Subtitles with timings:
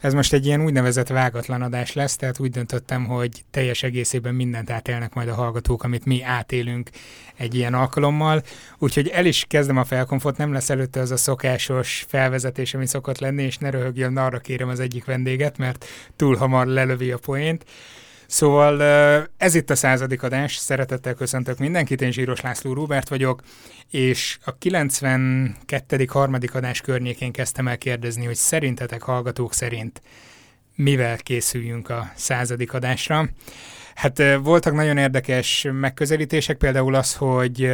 [0.00, 4.70] Ez most egy ilyen úgynevezett vágatlan adás lesz, tehát úgy döntöttem, hogy teljes egészében mindent
[4.70, 6.90] átélnek majd a hallgatók, amit mi átélünk
[7.36, 8.42] egy ilyen alkalommal.
[8.78, 13.18] Úgyhogy el is kezdem a felkonfot, nem lesz előtte az a szokásos felvezetés, ami szokott
[13.18, 15.84] lenni, és ne röhögjön, arra kérem az egyik vendéget, mert
[16.16, 17.64] túl hamar lelövi a poént.
[18.30, 18.82] Szóval
[19.36, 23.42] ez itt a századik adás, szeretettel köszöntök mindenkit, én Zsíros László Róbert vagyok,
[23.90, 26.04] és a 92.
[26.08, 30.02] harmadik adás környékén kezdtem el kérdezni, hogy szerintetek hallgatók szerint
[30.74, 33.28] mivel készüljünk a századik adásra.
[33.94, 37.72] Hát voltak nagyon érdekes megközelítések, például az, hogy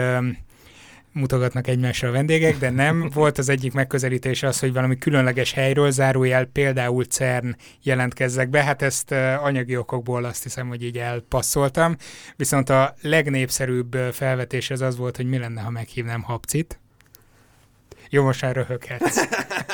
[1.17, 3.09] mutogatnak egymásra a vendégek, de nem.
[3.15, 8.63] Volt az egyik megközelítés az, hogy valami különleges helyről zárójel, például CERN jelentkezzek be.
[8.63, 11.97] Hát ezt anyagi okokból azt hiszem, hogy így elpasszoltam.
[12.37, 16.81] Viszont a legnépszerűbb felvetés az az volt, hogy mi lenne, ha meghívnám Habcit.
[18.17, 19.21] Jó, most már röhöghetsz.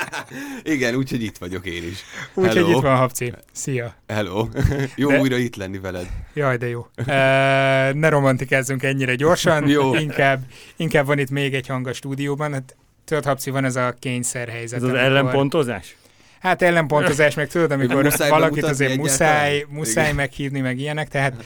[0.62, 2.05] Igen, úgyhogy itt vagyok én is.
[2.34, 3.32] Úgyhogy itt van Habci.
[3.52, 3.95] Szia.
[4.09, 4.48] Hello.
[4.96, 5.20] jó de...
[5.20, 6.07] újra itt lenni veled.
[6.35, 6.87] Jaj, de jó.
[7.07, 9.68] E, ne romantikázzunk ennyire gyorsan.
[9.79, 9.95] jó.
[9.95, 10.40] Inkább,
[10.76, 12.52] inkább van itt még egy hang a stúdióban.
[12.52, 14.79] Hát, tudod, Habci, van ez a kényszerhelyzet.
[14.79, 15.04] Ez az amikor...
[15.04, 15.96] ellenpontozás?
[16.43, 21.45] Hát ellenpontozás, meg tudod, amikor valakit azért muszáj, muszáj meghívni, meg ilyenek, tehát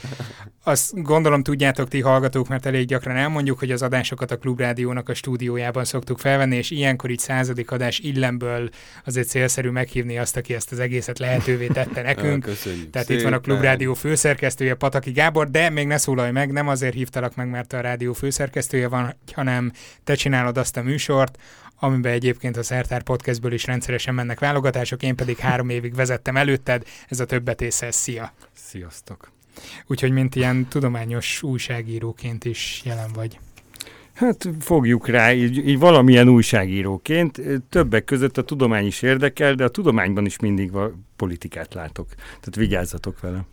[0.62, 5.14] azt gondolom tudjátok ti hallgatók, mert elég gyakran elmondjuk, hogy az adásokat a Klubrádiónak a
[5.14, 8.68] stúdiójában szoktuk felvenni, és ilyenkor így századik adás illemből
[9.04, 12.42] azért célszerű meghívni azt, aki ezt az egészet lehetővé tette nekünk.
[12.42, 13.22] Köszönjük Tehát szépen.
[13.22, 17.34] itt van a Klubrádió főszerkesztője, Pataki Gábor, de még ne szólalj meg, nem azért hívtalak
[17.34, 19.72] meg, mert a rádió főszerkesztője van, hanem
[20.04, 21.38] te csinálod azt a műsort,
[21.78, 26.84] amiben egyébként a Szertár Podcastből is rendszeresen mennek válogatások, én pedig három évig vezettem előtted,
[27.08, 28.32] ez a többet észre, szia!
[28.52, 29.30] Sziasztok!
[29.86, 33.38] Úgyhogy mint ilyen tudományos újságíróként is jelen vagy.
[34.12, 37.40] Hát fogjuk rá, így, így valamilyen újságíróként.
[37.68, 42.08] Többek között a tudomány is érdekel, de a tudományban is mindig a politikát látok.
[42.14, 43.44] Tehát vigyázzatok vele.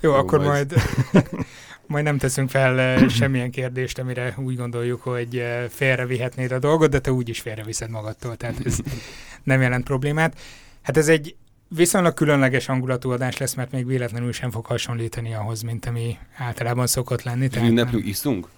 [0.00, 0.74] Jó, Jó akkor majd
[1.90, 7.12] majd nem teszünk fel semmilyen kérdést, amire úgy gondoljuk, hogy félrevihetnéd a dolgot, de te
[7.12, 8.78] úgy is félreviszed magadtól, tehát ez
[9.42, 10.38] nem jelent problémát.
[10.82, 11.34] Hát ez egy
[11.68, 16.86] viszonylag különleges hangulatú adás lesz, mert még véletlenül sem fog hasonlítani ahhoz, mint ami általában
[16.86, 17.48] szokott lenni.
[17.48, 18.48] Tehát ünneplünk, iszunk?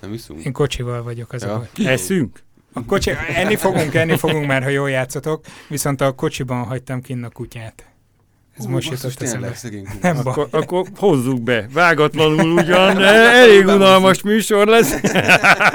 [0.00, 0.44] Nem iszunk?
[0.44, 1.54] Én kocsival vagyok az ja.
[1.54, 2.42] a Eszünk?
[2.72, 7.24] A kocsi, enni fogunk, enni fogunk már, ha jól játszotok, viszont a kocsiban hagytam kinn
[7.24, 7.89] a kutyát.
[8.60, 9.56] Ez Hú, most jutott eszembe.
[10.00, 11.66] Nem akkor, akkor hozzuk be.
[11.72, 15.00] Vágatlanul ugyan, de elég unalmas műsor lesz.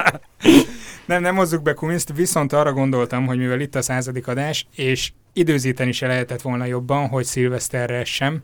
[1.08, 5.12] nem, nem hozzuk be Kuminszt, viszont arra gondoltam, hogy mivel itt a századik adás, és
[5.34, 8.42] időzíteni se lehetett volna jobban, hogy szilveszterre sem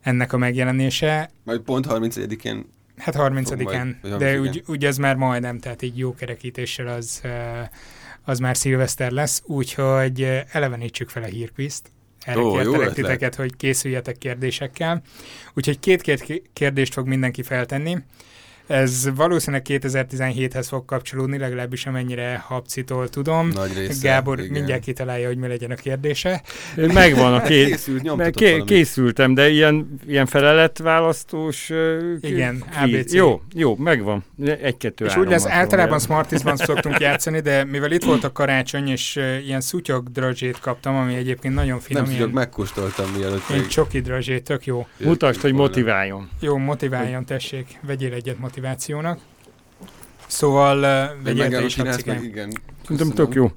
[0.00, 1.30] ennek a megjelenése.
[1.44, 6.86] Majd pont 31-én Hát 30-án, de úgy, úgy ez már majdnem, tehát így jó kerekítéssel
[6.86, 7.20] az,
[8.24, 14.18] az már szilveszter lesz, úgyhogy elevenítsük fel a hírkviszt erre Ó, kértelek titeket, hogy készüljetek
[14.18, 15.02] kérdésekkel.
[15.54, 17.96] Úgyhogy két kérdést fog mindenki feltenni.
[18.70, 23.48] Ez valószínűleg 2017-hez fog kapcsolódni, legalábbis amennyire Habcitól tudom.
[23.48, 24.50] Nagy része, Gábor igen.
[24.50, 26.42] mindjárt kitalálja, hogy mi legyen a kérdése.
[26.76, 27.66] Megvan a két.
[27.66, 31.70] Készült, ké- készültem, de ilyen, ilyen feleletválasztós...
[32.20, 33.12] Igen, ABC.
[33.12, 34.24] Jó, jó, megvan.
[34.62, 39.20] Egy-kettő És úgy lesz, általában Smartisban szoktunk játszani, de mivel itt volt a karácsony, és
[39.44, 42.04] ilyen szutyog drazsét kaptam, ami egyébként nagyon finom.
[42.04, 43.48] Nem tudok, megkóstoltam mielőtt.
[43.54, 44.86] Én csoki drazsét, tök jó.
[44.96, 46.28] Mutasd, hogy motiváljon.
[46.40, 47.78] Jó, motiváljon, tessék.
[47.86, 49.18] Vegyél egyet motiváljon motivációnak.
[50.26, 52.52] Szóval uh, vegyél is igen.
[52.82, 53.50] Szerintem tök jó.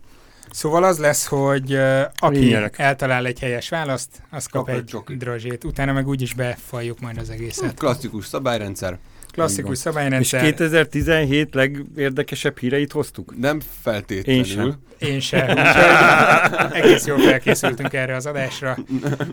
[0.52, 2.80] Szóval az lesz, hogy uh, aki Lényelek.
[2.80, 5.16] eltalál egy helyes választ, az kap, kap egy csoki.
[5.16, 5.64] drazsét.
[5.64, 7.74] Utána meg úgyis befaljuk majd az egészet.
[7.74, 8.98] Klasszikus szabályrendszer.
[9.32, 10.44] Klasszikus szabályrendszer.
[10.44, 13.40] És 2017 legérdekesebb híreit hoztuk?
[13.40, 14.40] Nem feltétlenül.
[14.40, 14.76] Én sem.
[15.00, 15.50] Én sem.
[15.50, 18.78] Úgyhogy egész jól felkészültünk erre az adásra.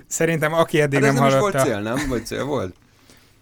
[0.07, 1.41] Szerintem aki eddig hát nem hallotta...
[1.41, 2.09] volt cél, nem?
[2.09, 2.75] Vagy cél volt?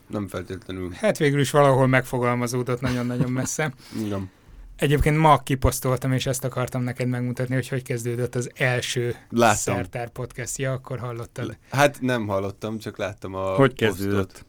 [0.08, 0.90] Nem feltétlenül.
[0.92, 3.72] Hát végül is valahol megfogalmazódott nagyon-nagyon messze.
[4.04, 4.30] Igen.
[4.76, 9.74] Egyébként ma kiposztoltam, és ezt akartam neked megmutatni, hogy hogy kezdődött az első láttam.
[9.74, 11.58] Szertár podcastja, akkor hallottad?
[11.70, 14.46] Hát nem hallottam, csak láttam a Hogy kezdődött?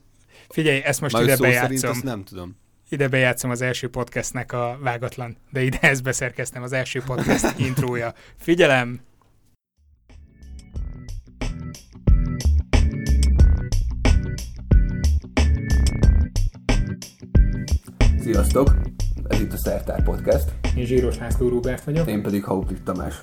[0.50, 1.90] Figyelj, ezt most Már ide bejátszom.
[1.90, 2.58] Azt nem tudom.
[2.90, 8.14] Ide bejátszom az első podcastnek a vágatlan, de ide ezt beszerkeztem az első podcast intrója.
[8.38, 9.00] Figyelem!
[18.32, 18.70] Sziasztok!
[19.28, 20.44] Ez itt a Szertár Podcast.
[20.76, 22.08] Én Zsíros László Róbert vagyok.
[22.08, 23.16] Én pedig Hauplik Tamás.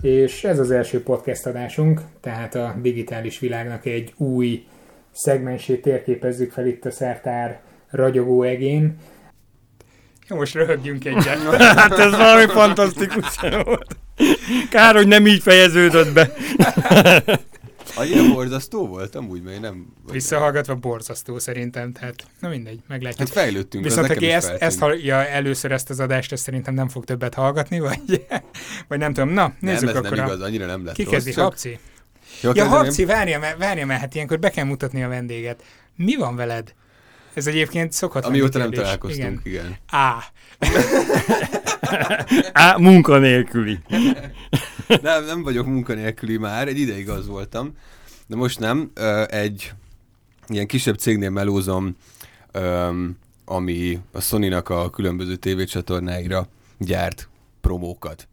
[0.00, 4.66] És ez az első podcast adásunk, tehát a digitális világnak egy új
[5.12, 7.60] szegmensét térképezzük fel itt a Szertár
[7.90, 8.96] ragyogó egén.
[10.28, 11.38] Jó, most röhögjünk egyet.
[11.78, 13.96] hát ez valami fantasztikus volt.
[14.70, 16.30] Kár, hogy nem így fejeződött be.
[17.94, 19.86] Annyira borzasztó volt amúgy, mert nem...
[20.12, 23.28] Visszahallgatva borzasztó szerintem, tehát na mindegy, meglátjuk.
[23.28, 24.70] Hát fejlődtünk, Viszont aki ezt, feltűnt.
[24.70, 28.26] ezt hallja először ezt az adást, ezt szerintem nem fog többet hallgatni, vagy,
[28.88, 29.28] vagy nem tudom.
[29.28, 31.32] Na, nézzük nem, ez akkor nem igaz, annyira nem lett Ki kezdi?
[31.32, 31.78] csak- Habci?
[32.40, 32.66] Jó, Ja?
[32.66, 35.62] Habci, várja, mert, várja, mert hát ilyenkor be kell mutatni a vendéget.
[35.96, 36.74] Mi van veled?
[37.34, 39.62] Ez egyébként szokatlan Amióta nem találkoztunk, igen.
[39.66, 39.76] Igen.
[39.90, 40.16] Á,
[42.52, 43.78] Á, munkanélküli.
[45.02, 47.76] Nem, nem vagyok munkanélküli már, egy ideig az voltam,
[48.26, 48.90] de most nem.
[49.26, 49.72] Egy
[50.48, 51.96] ilyen kisebb cégnél melózom,
[53.44, 56.46] ami a Sony-nak a különböző tévécsatornáira
[56.78, 57.28] gyárt
[57.60, 58.28] promókat.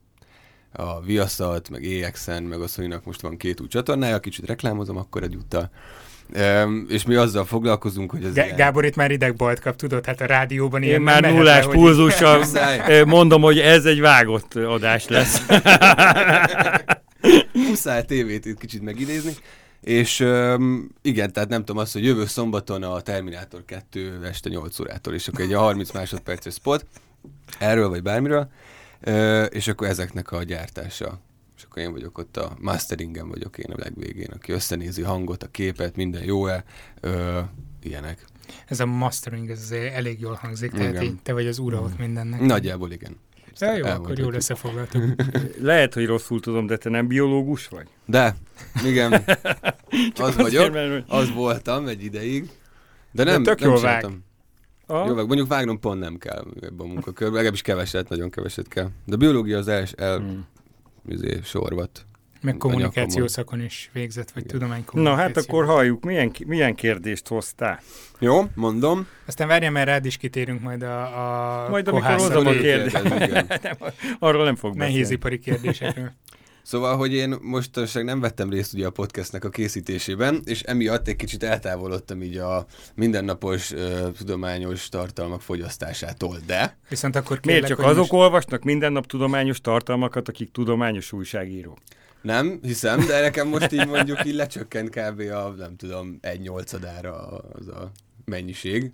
[0.74, 5.24] A Viaszat, meg EXN, meg a Sony-nak most van két új csatornája, kicsit reklámozom akkor
[5.24, 5.69] egyúttal.
[6.88, 10.25] És mi azzal foglalkozunk, hogy ez ilyen- Gábor itt már idegbajt kap, tudod, hát a
[10.25, 12.45] rádióban Én ilyen már nullás le, pulzussal
[13.06, 15.42] mondom, hogy ez egy vágott adás lesz.
[17.69, 19.31] muszáj tévét itt kicsit megidézni.
[19.81, 24.80] És um, igen, tehát nem tudom azt, hogy jövő szombaton a Terminátor 2 este 8
[24.80, 26.86] órától, és akkor egy 30 másodperces spot,
[27.60, 28.50] erről vagy bármiről,
[29.07, 31.19] uh, és akkor ezeknek a gyártása.
[31.62, 35.48] És akkor én vagyok ott a masteringen vagyok én a legvégén, aki összenézi hangot, a
[35.48, 36.63] képet, minden jó-e,
[37.04, 37.38] uh,
[37.84, 38.25] ilyenek.
[38.68, 41.04] Ez a mastering, ez azért elég jól hangzik, tehát Igen.
[41.04, 42.40] így te vagy az ura ott mindennek.
[42.40, 43.18] Nagyjából igen.
[43.60, 45.04] Ja, jó, akkor jól összefoglaltuk.
[45.72, 47.88] Lehet, hogy rosszul tudom, de te nem biológus vagy?
[48.06, 48.36] De,
[48.86, 49.13] igen,
[50.16, 52.50] az vagyok, mert- az voltam egy ideig,
[53.12, 54.22] de De nem, tök nem jól.
[54.86, 58.68] Ah, Jó, meg mondjuk vágnom pont nem kell ebben a munkakörben, legalábbis keveset, nagyon keveset
[58.68, 58.90] kell.
[59.06, 60.46] De a biológia az els, el, Hmm.
[61.07, 62.06] Izé, sorvat.
[62.42, 64.56] Meg kommunikáció szakon is végzett, vagy Igen.
[64.56, 65.24] Na tudománykommunikáció.
[65.24, 67.80] hát akkor halljuk, milyen, milyen kérdést hoztál?
[68.19, 69.07] Jó, mondom.
[69.25, 73.00] Aztán várjál, mert rád is kitérünk majd a, a Majd amikor hozom a kérdést.
[74.19, 74.94] Arról nem fog beszélni.
[74.94, 76.12] nehézipari kérdésekről.
[76.63, 81.16] Szóval, hogy én mostanság nem vettem részt ugye a podcastnek a készítésében, és emiatt egy
[81.16, 82.66] kicsit eltávolodtam így a
[82.96, 88.63] mindennapos uh, tudományos tartalmak fogyasztásától, de Viszont akkor Miért kérlek, csak hogy azok most- olvasnak
[88.63, 91.78] minden nap tudományos tartalmakat, akik tudományos újságírók?
[92.22, 95.19] nem hiszem, de nekem most így mondjuk így lecsökkent kb.
[95.19, 97.92] a, nem tudom, egy nyolcadára az a
[98.25, 98.92] mennyiség.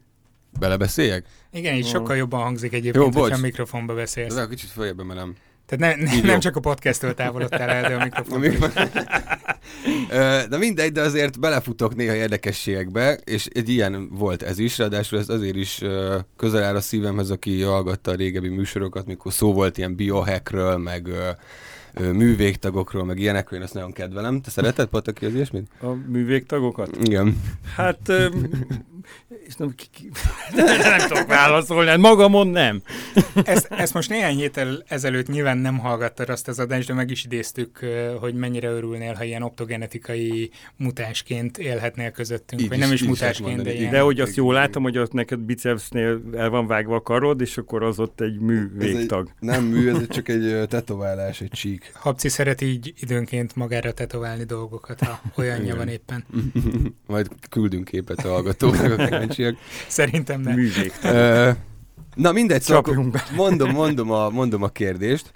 [0.59, 1.25] Belebeszéljek?
[1.51, 3.21] Igen, így sokkal jobban hangzik Jó, egyébként, bocs.
[3.21, 4.35] hogyha a mikrofonba beszélsz.
[4.35, 5.35] Ez kicsit följebb emelem.
[5.67, 8.03] Tehát ne, Így nem csak a podcasttől távolodtál el, de a
[8.37, 8.43] mikrofon.
[10.09, 15.19] Ö, De mindegy, de azért belefutok néha érdekességekbe, és egy ilyen volt ez is, ráadásul
[15.19, 15.81] ez azért is
[16.37, 21.07] közel áll a szívemhez, aki hallgatta a régebbi műsorokat, mikor szó volt ilyen biohackről, meg
[21.99, 24.41] művégtagokról, meg ilyenekről, én ezt nagyon kedvelem.
[24.41, 25.67] Te szereted, Pataki, az ilyesmit?
[25.81, 26.97] A művégtagokat?
[27.03, 27.41] Igen.
[27.75, 28.11] Hát,
[29.47, 30.09] és nem, ki, ki,
[30.55, 32.81] nem tudok válaszolni, hát magamon nem.
[33.43, 37.25] Ezt, ezt most néhány héttel ezelőtt nyilván nem hallgattad azt az adást, de meg is
[37.25, 37.79] idéztük,
[38.19, 42.61] hogy mennyire örülnél, ha ilyen optogenetikai mutásként élhetnél közöttünk.
[42.61, 43.77] Így vagy is- nem is mutásként, de mondani.
[43.77, 43.91] ilyen.
[43.91, 47.57] De hogy azt jól látom, hogy ott neked bicepsnél el van vágva a karod, és
[47.57, 49.29] akkor az ott egy művégtag.
[49.39, 51.91] Nem mű, ez csak egy tetoválás, egy csík.
[51.93, 56.25] Habci szeret így időnként magára tetoválni dolgokat, ha olyanja van éppen.
[57.07, 59.55] Majd küldünk képet a hallgatóknak, kíváncsiak.
[59.87, 60.53] Szerintem nem.
[60.53, 61.13] Művégtag.
[61.13, 61.51] Ö,
[62.15, 63.23] Na mindegy, szóval Csapjunk be.
[63.35, 65.33] mondom, mondom, a, mondom a kérdést.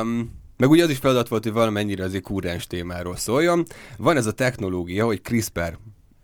[0.00, 3.64] Um, meg ugye az is feladat volt, hogy valamennyire azért kúrens témáról szóljon.
[3.96, 5.78] Van ez a technológia, hogy CRISPR.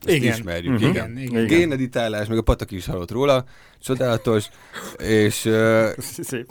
[0.05, 0.33] Ezt Igen.
[0.33, 0.89] ismerjük, Mhm.
[0.89, 1.19] igen.
[1.19, 1.47] Igen.
[1.47, 3.45] Géneditálás, meg a patak is hallott róla,
[3.81, 4.49] csodálatos,
[4.99, 5.45] és...
[5.45, 6.47] Uh, Szép.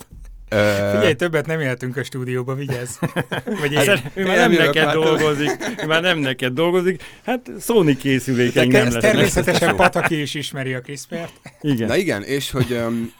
[0.51, 2.97] Figyelj, többet nem éltünk a stúdióba, vigyázz.
[3.61, 4.11] Vagy Hát.
[4.13, 5.51] Ő már nem neked már dolgozik,
[5.83, 7.03] ő már nem neked dolgozik.
[7.25, 9.01] Hát Sony készülékeink nem lesznek.
[9.01, 11.33] Természetesen Pataki is ismeri a CRISPR-t.
[11.61, 11.87] Igen.
[11.87, 13.11] Na igen, és hogy um,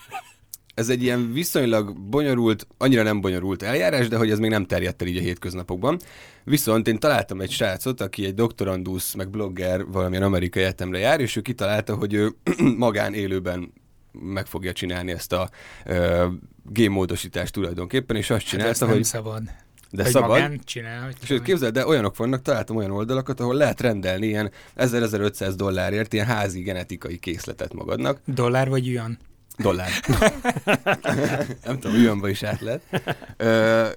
[0.74, 5.02] ez egy ilyen viszonylag bonyolult, annyira nem bonyolult eljárás, de hogy ez még nem terjedt
[5.02, 6.00] el így a hétköznapokban.
[6.44, 11.36] Viszont én találtam egy srácot, aki egy doktorandusz, meg blogger valamilyen amerikai egyetemre jár, és
[11.36, 12.30] ő kitalálta, hogy ő
[12.78, 13.74] magán élőben
[14.12, 15.50] meg fogja csinálni ezt a
[15.86, 16.24] uh,
[16.66, 19.44] génmódosítást tulajdonképpen, és azt Hát csinálta, nem hogy szabad.
[19.92, 20.30] de Vagy szabad.
[20.30, 25.54] magán csinál, hogy képzeld, de olyanok vannak, találtam olyan oldalakat, ahol lehet rendelni ilyen 1000-1500
[25.56, 28.20] dollárért ilyen házi genetikai készletet magadnak.
[28.26, 29.18] Dollár vagy yuan?
[29.58, 29.90] Dollár.
[31.66, 32.82] nem tudom, ilyenba is át lehet.
[33.38, 33.88] Ö,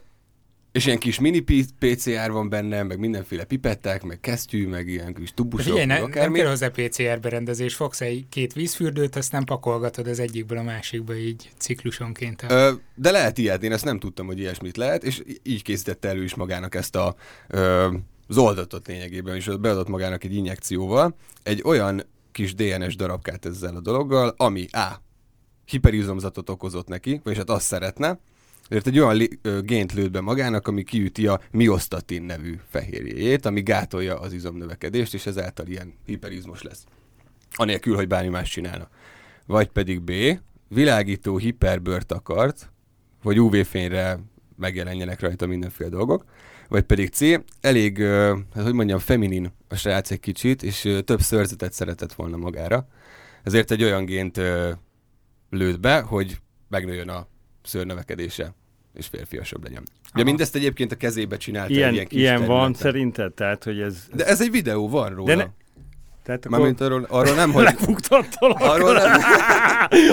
[0.75, 1.45] és ilyen kis mini
[1.79, 6.33] PCR van benne, meg mindenféle pipetták, meg kesztyű, meg ilyen kis tubusok, Figyelj, ne, nem
[6.33, 11.17] kell hozzá PCR berendezés, fogsz egy két vízfürdőt, azt nem pakolgatod az egyikből a másikba
[11.17, 12.45] így ciklusonként.
[12.49, 16.23] Ö, de lehet ilyet, én ezt nem tudtam, hogy ilyesmit lehet, és így készítette elő
[16.25, 17.15] is magának ezt a
[17.49, 17.95] ö,
[18.29, 22.03] az oldatot lényegében, és beadott magának egy injekcióval, egy olyan
[22.33, 25.03] kis DNS darabkát ezzel a dologgal, ami A.
[25.65, 28.19] hiperizomzatot okozott neki, vagyis hát azt szeretne,
[28.69, 29.29] ezért egy olyan
[29.61, 35.27] gént lőtt be magának, ami kiüti a miostatin nevű fehérjéjét, ami gátolja az izomnövekedést, és
[35.27, 36.85] ezáltal ilyen hiperizmus lesz.
[37.53, 38.89] Anélkül, hogy bármi más csinálna.
[39.47, 40.13] Vagy pedig B,
[40.69, 42.73] világító hiperbört akart,
[43.23, 44.19] hogy UV-fényre
[44.57, 46.25] megjelenjenek rajta mindenféle dolgok,
[46.69, 47.21] vagy pedig C,
[47.61, 47.99] elég,
[48.55, 52.87] hát hogy mondjam, feminin a srác egy kicsit, és több szörzetet szeretett volna magára.
[53.43, 54.41] Ezért egy olyan gént
[55.51, 57.27] lőtt be, hogy megnőjön a
[57.65, 58.55] szőrnövekedése,
[58.95, 59.83] és férfiasabb legyen.
[59.83, 60.25] Ugye Aha.
[60.25, 62.75] mindezt egyébként a kezébe csinálta egy Ilyen, ilyen kis ilyen van területen.
[62.75, 63.33] szerinted?
[63.33, 63.97] Tehát, hogy ez...
[64.15, 65.25] De ez egy videó van róla.
[65.27, 65.51] De De ne-
[66.25, 67.63] Tehát akkor Mármint arról, arról nem, hogy...
[67.65, 69.21] lefugtattál Arról nem,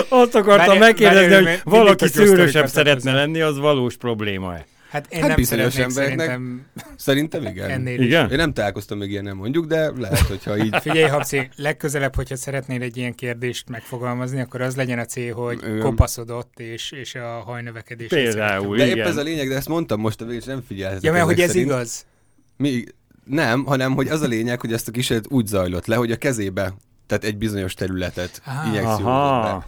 [0.08, 4.66] Azt akartam megkérdezni, hogy valaki szőrösebb szeretne lenni, az valós probléma-e?
[4.92, 7.70] Hát én Hát nem bizonyos embereknek- szerintem szerintem igen.
[7.70, 8.24] ennél Igen?
[8.26, 8.30] is.
[8.30, 10.76] Én nem találkoztam még ilyen, nem mondjuk, de lehet, hogyha így...
[10.80, 15.58] Figyelj, Habci, legközelebb, hogyha szeretnél egy ilyen kérdést megfogalmazni, akkor az legyen a cél, hogy
[15.62, 15.78] Igen.
[15.78, 18.08] kopaszodott és, és a hajnövekedés.
[18.08, 19.06] Például, De épp igen.
[19.06, 21.02] ez a lényeg, de ezt mondtam most, a végén, és nem figyelhetek.
[21.04, 21.66] Ja, mert hogy ez szerint.
[21.66, 22.06] igaz.
[22.56, 22.84] Mi,
[23.24, 26.16] nem, hanem hogy az a lényeg, hogy ezt a kísérlet úgy zajlott le, hogy a
[26.16, 26.74] kezébe
[27.06, 28.66] tehát egy bizonyos területet Á.
[28.66, 29.66] injekciózott be.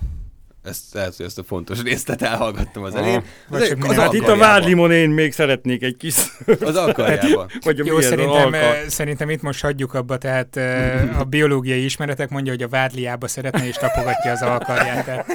[0.64, 3.22] Ezt, ezt, ezt a fontos részt elhallgattam az elején.
[3.50, 6.14] Az, csak az, minden- Hát itt a vádlimon én még szeretnék egy kis...
[6.60, 7.46] Az alkarjába.
[7.64, 12.30] Vagy a Jó, szerintem, eh, szerintem itt most hagyjuk abba, tehát eh, a biológiai ismeretek
[12.30, 15.04] mondja, hogy a vádliába szeretne és tapogatja az alkarját.
[15.04, 15.26] Tehát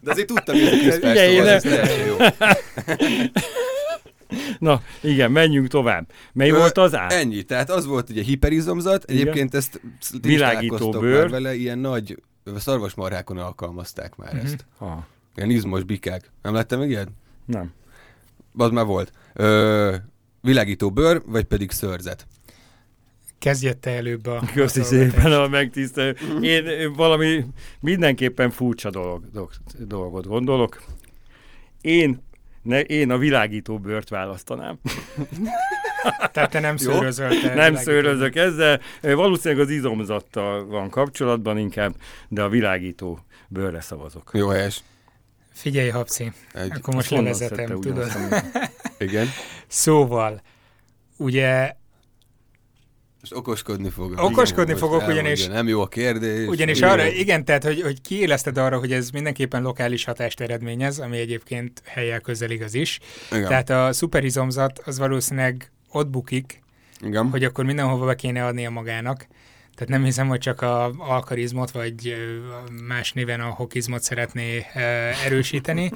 [0.00, 2.16] De azért tudtam, hogy ez a Krisztás Igen, én szó, az nem- is teljesen jó.
[4.58, 6.06] Na, igen, menjünk tovább.
[6.32, 7.12] Mely Ö, volt az át?
[7.12, 9.20] Ennyi, tehát az volt ugye hiperizomzat, Igen.
[9.20, 9.80] egyébként ezt
[10.20, 11.30] ti is Világító bőr.
[11.30, 12.16] vele, ilyen nagy
[12.56, 14.44] szarvasmarhákon alkalmazták már Mhm.
[14.44, 14.64] ezt.
[14.78, 16.30] Aha, Ilyen izmos bikák.
[16.42, 17.08] Nem lettem még ilyen?
[17.44, 17.72] nem.
[18.56, 19.12] Az már volt.
[19.34, 19.96] Ö,
[20.40, 22.26] világító bőr, vagy pedig szőrzet.
[23.38, 24.42] kezdjed te előbb a...
[24.54, 26.16] Köszi a szépen a megtisztelő.
[26.40, 27.44] Én valami
[27.80, 29.50] mindenképpen furcsa dolog, dolog,
[29.86, 30.82] dolgot gondolok.
[31.80, 32.22] Én,
[32.62, 34.78] ne, én a világító bőrt választanám.
[36.32, 37.40] Tehát te nem szőrözöl.
[37.40, 38.80] te Nem szőrözök ezzel.
[39.02, 41.94] Valószínűleg az izomzattal van kapcsolatban inkább,
[42.28, 44.30] de a világító bőrre szavazok.
[44.34, 44.82] Jó helyes.
[45.52, 48.10] Figyelj, Habci, Egy, akkor most levezetem, tudod?
[48.98, 49.26] igen.
[49.66, 50.40] Szóval,
[51.16, 51.72] ugye
[53.20, 54.22] Most okoskodni fogok.
[54.22, 56.46] Okoskodni Igen, fogok, ugyanis- Nem jó a kérdés.
[56.46, 56.90] Ugyanis Igen.
[56.90, 61.82] arra, igen, tehát, hogy, hogy kiélezted arra, hogy ez mindenképpen lokális hatást eredményez, ami egyébként
[61.84, 62.98] helyel közel igaz is.
[63.30, 63.48] Igen.
[63.48, 66.62] Tehát a szuperizomzat az valószínűleg ott bukik,
[67.00, 67.30] Igen.
[67.30, 69.26] hogy akkor mindenhova be kéne adnia magának.
[69.74, 72.16] Tehát nem hiszem, hogy csak a alkarizmot, vagy
[72.86, 74.66] más néven a hokizmot szeretné
[75.24, 75.92] erősíteni.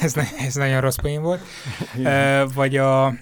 [0.00, 0.16] Ez,
[0.46, 1.40] ez nagyon rossz poén volt.
[2.54, 3.14] Vagy a,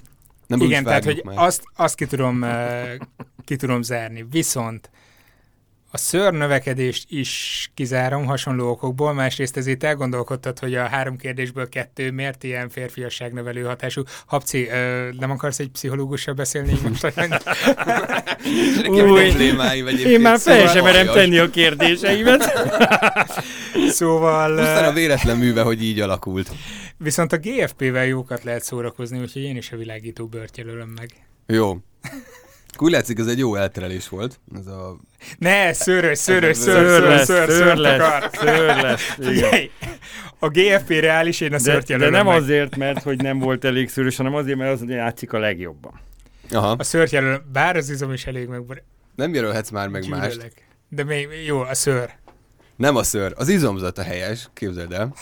[0.46, 1.38] Nem igen, tehát, hogy már.
[1.38, 2.44] azt, azt ki, tudom,
[3.44, 4.26] ki tudom zárni.
[4.30, 4.90] Viszont
[5.90, 12.10] a szőr növekedést is kizárom hasonló okokból, másrészt ezért elgondolkodtad, hogy a három kérdésből kettő
[12.10, 14.02] miért ilyen férfiasság növelő hatású.
[14.26, 17.12] Habci, ö, nem akarsz egy pszichológussal beszélni így most?
[18.88, 19.24] Új.
[20.04, 22.52] Én már fel szóval sem merem tenni a kérdéseimet.
[23.88, 26.50] szóval Pusztán a véletlen műve, hogy így alakult.
[26.96, 31.10] viszont a GFP-vel jókat lehet szórakozni, úgyhogy én is a világító bört jelölöm meg.
[31.46, 31.76] Jó.
[32.82, 34.40] Úgy látszik, ez egy jó elterelés volt.
[34.58, 34.96] Ez a...
[35.38, 38.30] Ne, szőrös, szőrös, Ez- szőr, Szőr szőr, lesz, szőr, szőr szőr, lesz, akar.
[38.32, 39.14] szőr lesz.
[39.18, 39.32] igen.
[39.32, 39.70] Figyelj,
[40.38, 42.34] a GFP reális, én a De, szőrt de jelölöm nem meg.
[42.36, 46.00] azért, mert hogy nem volt elég szőrös, hanem azért, mert az játszik a legjobban.
[46.50, 46.70] Aha.
[46.78, 48.82] A szőrt jelölöm, bár az izom is elég meg.
[49.14, 50.30] Nem jelölhetsz már meg mást.
[50.30, 50.66] gyűlölek.
[50.88, 52.10] De még jó, a szőr.
[52.76, 55.14] Nem a szőr, az izomzat a helyes, képzeld el.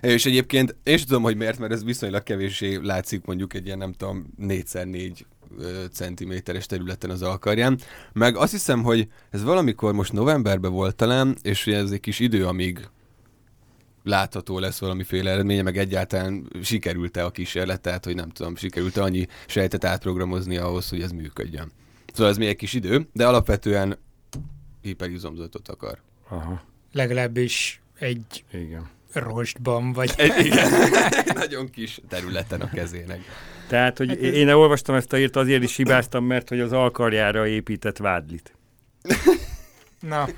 [0.00, 3.78] És egyébként én is tudom, hogy miért, mert ez viszonylag kevéssé látszik mondjuk egy ilyen,
[3.78, 5.24] nem tudom, 4x4 ö,
[5.92, 7.78] centiméteres területen az alkarján.
[8.12, 12.46] Meg azt hiszem, hogy ez valamikor most novemberben volt talán, és ez egy kis idő,
[12.46, 12.88] amíg
[14.02, 19.26] látható lesz valamiféle eredménye, meg egyáltalán sikerült-e a kísérlet, tehát hogy nem tudom, sikerült-e annyi
[19.46, 21.72] sejtet átprogramozni ahhoz, hogy ez működjön.
[22.12, 23.98] Szóval ez még egy kis idő, de alapvetően
[24.82, 26.02] hiperizomzatot akar.
[26.28, 28.88] Aha, Legalábbis egy igen.
[29.12, 30.72] rostban, vagy Egy, igen,
[31.26, 33.20] egy nagyon kis területen a kezének.
[33.70, 36.60] Tehát, hogy Hát hát ez- én olvastam ezt a írt, azért is hibáztam, mert hogy
[36.60, 38.52] az alkarjára épített vádlit.
[40.00, 40.28] Na,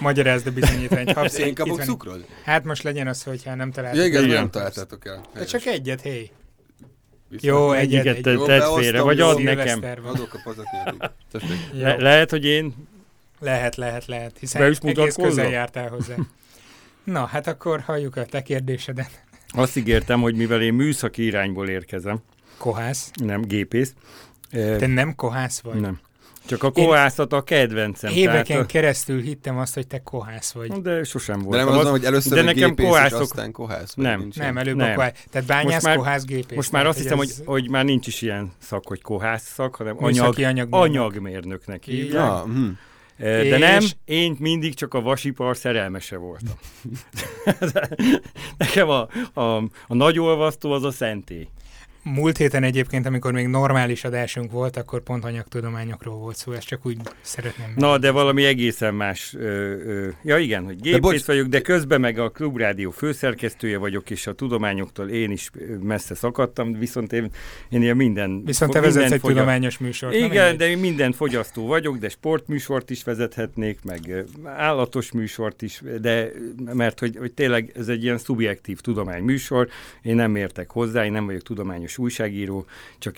[0.00, 1.12] magyarázd a bizonyítványt.
[1.18, 2.26] Habsz, Én kapok cukrot?
[2.44, 4.04] Hát most legyen az, hogyha nem Ja, találtuk.
[4.04, 4.34] igen, Igen.
[4.36, 5.20] nem találtátok el.
[5.34, 6.30] De csak egyet, hé.
[7.28, 8.22] Viszont Jó, egyet, Egyiket egy.
[8.22, 9.80] te- Jó, tedd félre, vagy add nekem.
[10.04, 11.10] Adok a.
[11.72, 11.82] Jó.
[11.82, 12.74] Le- lehet, hogy én
[13.40, 16.14] Lehet, lehet, lehet, hiszen Be is egész közel jártál hozzá.
[17.04, 19.22] Na, hát akkor halljuk a te kérdésedet.
[19.54, 22.18] Azt ígértem, hogy mivel én műszaki irányból érkezem,
[22.58, 23.10] Kohász.
[23.14, 23.94] nem gépész,
[24.50, 25.80] Te nem kohász vagy?
[25.80, 26.00] nem.
[26.46, 28.12] Csak a kohászat a kedvencem.
[28.14, 30.70] Éveken tehát, keresztül hittem azt, hogy te kohász vagy.
[30.72, 31.68] De sosem De voltam.
[31.68, 33.94] nem az, hogy először de nekem gépész, kohászok- és aztán kohász?
[33.94, 34.20] vagy Nem.
[34.20, 34.90] nincs Nem, előbb Nem.
[34.90, 35.12] a kohász.
[35.30, 36.56] Tehát bányász, Most már- kohász, gépész.
[36.56, 39.74] Most már azt hiszem, hogy, ez hogy már nincs is ilyen szak, hogy kohász szak,
[39.74, 40.74] hanem anyag, anyagmérnök.
[40.74, 42.12] anyagmérnöknek hívják.
[42.12, 42.64] Ja, hm.
[43.22, 46.54] De És- nem, én mindig csak a vasipar szerelmese voltam.
[48.56, 49.08] Nekem a,
[49.40, 51.48] a, a nagy olvasztó az a szentély.
[52.04, 56.86] Múlt héten egyébként, amikor még normális adásunk volt, akkor pont anyagtudományokról volt szó, ezt csak
[56.86, 57.72] úgy szeretném.
[57.76, 59.34] Na, de valami egészen más.
[59.34, 64.10] Ö, ö, ja igen, hogy gépész bocs- vagyok, de közben meg a Klubrádió főszerkesztője vagyok,
[64.10, 65.50] és a tudományoktól én is
[65.82, 67.30] messze szakadtam, viszont én,
[67.68, 68.44] én ilyen minden...
[68.44, 70.14] Viszont te vezetsz egy fogya- tudományos műsort.
[70.14, 76.30] Igen, de én minden fogyasztó vagyok, de sportműsort is vezethetnék, meg állatos műsort is, de
[76.72, 79.68] mert hogy, hogy tényleg ez egy ilyen szubjektív tudományműsor,
[80.02, 82.66] én nem értek hozzá, én nem vagyok tudományos újságíró,
[82.98, 83.16] csak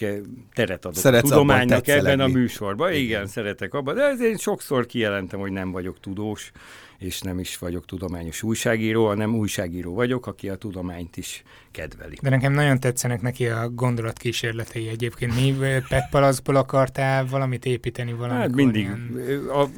[0.54, 2.93] teret adok Szeretsz a tudománynak ebben a műsorban.
[2.93, 3.26] Igen, Igen.
[3.26, 6.52] szeretek abban, de én sokszor kijelentem, hogy nem vagyok tudós,
[6.99, 12.19] és nem is vagyok tudományos újságíró, hanem újságíró vagyok, aki a tudományt is kedveli.
[12.23, 15.35] De nekem nagyon tetszenek neki a gondolatkísérletei egyébként.
[15.35, 15.54] Mi
[15.88, 18.40] PET palacból akartál valamit építeni valamikor?
[18.40, 18.81] Hát mindig.
[18.83, 19.69] ilyen A,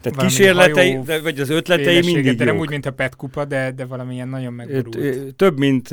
[0.00, 2.62] tehát valami kísérletei, hajó de- vagy az ötletei mindig de nem jók.
[2.62, 5.34] úgy, mint a PET kupa, de, de valamilyen nagyon megborult.
[5.36, 5.88] Több mint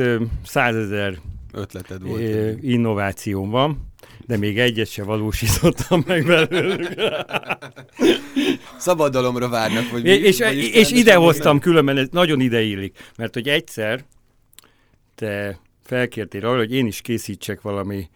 [0.46, 1.18] százezer
[1.56, 2.22] Ötleted volt.
[2.22, 3.94] ö, innovációm van,
[4.26, 6.94] de még egyet se valósítottam meg belőlük.
[8.78, 10.10] Szabadalomra várnak, vagy mi?
[10.10, 11.34] és, Vagy és, és rendesen ide mondani?
[11.34, 14.06] hoztam különben, ez nagyon ideillik, mert hogy egyszer
[15.16, 18.10] te felkértél arra, hogy én is készítsek valami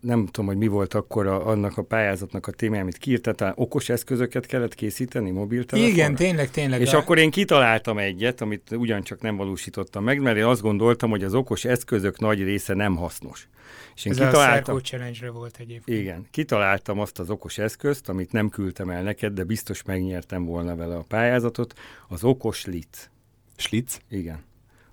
[0.00, 3.88] nem tudom, hogy mi volt akkor a, annak a pályázatnak a témája, amit kiírtál, okos
[3.88, 5.96] eszközöket kellett készíteni mobiltelefonra?
[5.96, 6.80] Igen, tényleg, tényleg.
[6.80, 11.10] És a- akkor én kitaláltam egyet, amit ugyancsak nem valósítottam meg, mert én azt gondoltam,
[11.10, 13.48] hogy az okos eszközök nagy része nem hasznos.
[13.94, 15.98] És én Ez a kitaláltam, Szerkó Challenge-re volt egyébként.
[16.00, 20.76] igen, kitaláltam azt az okos eszközt, amit nem küldtem el neked, de biztos megnyertem volna
[20.76, 21.74] vele a pályázatot,
[22.08, 23.08] az okos lic.
[23.56, 24.00] Slitz?
[24.10, 24.44] Igen.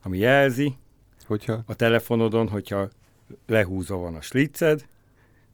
[0.04, 0.74] Ami jelzi
[1.26, 1.64] Hogyha?
[1.66, 2.90] a telefonodon, hogyha
[3.48, 4.86] lehúzva van a sliced,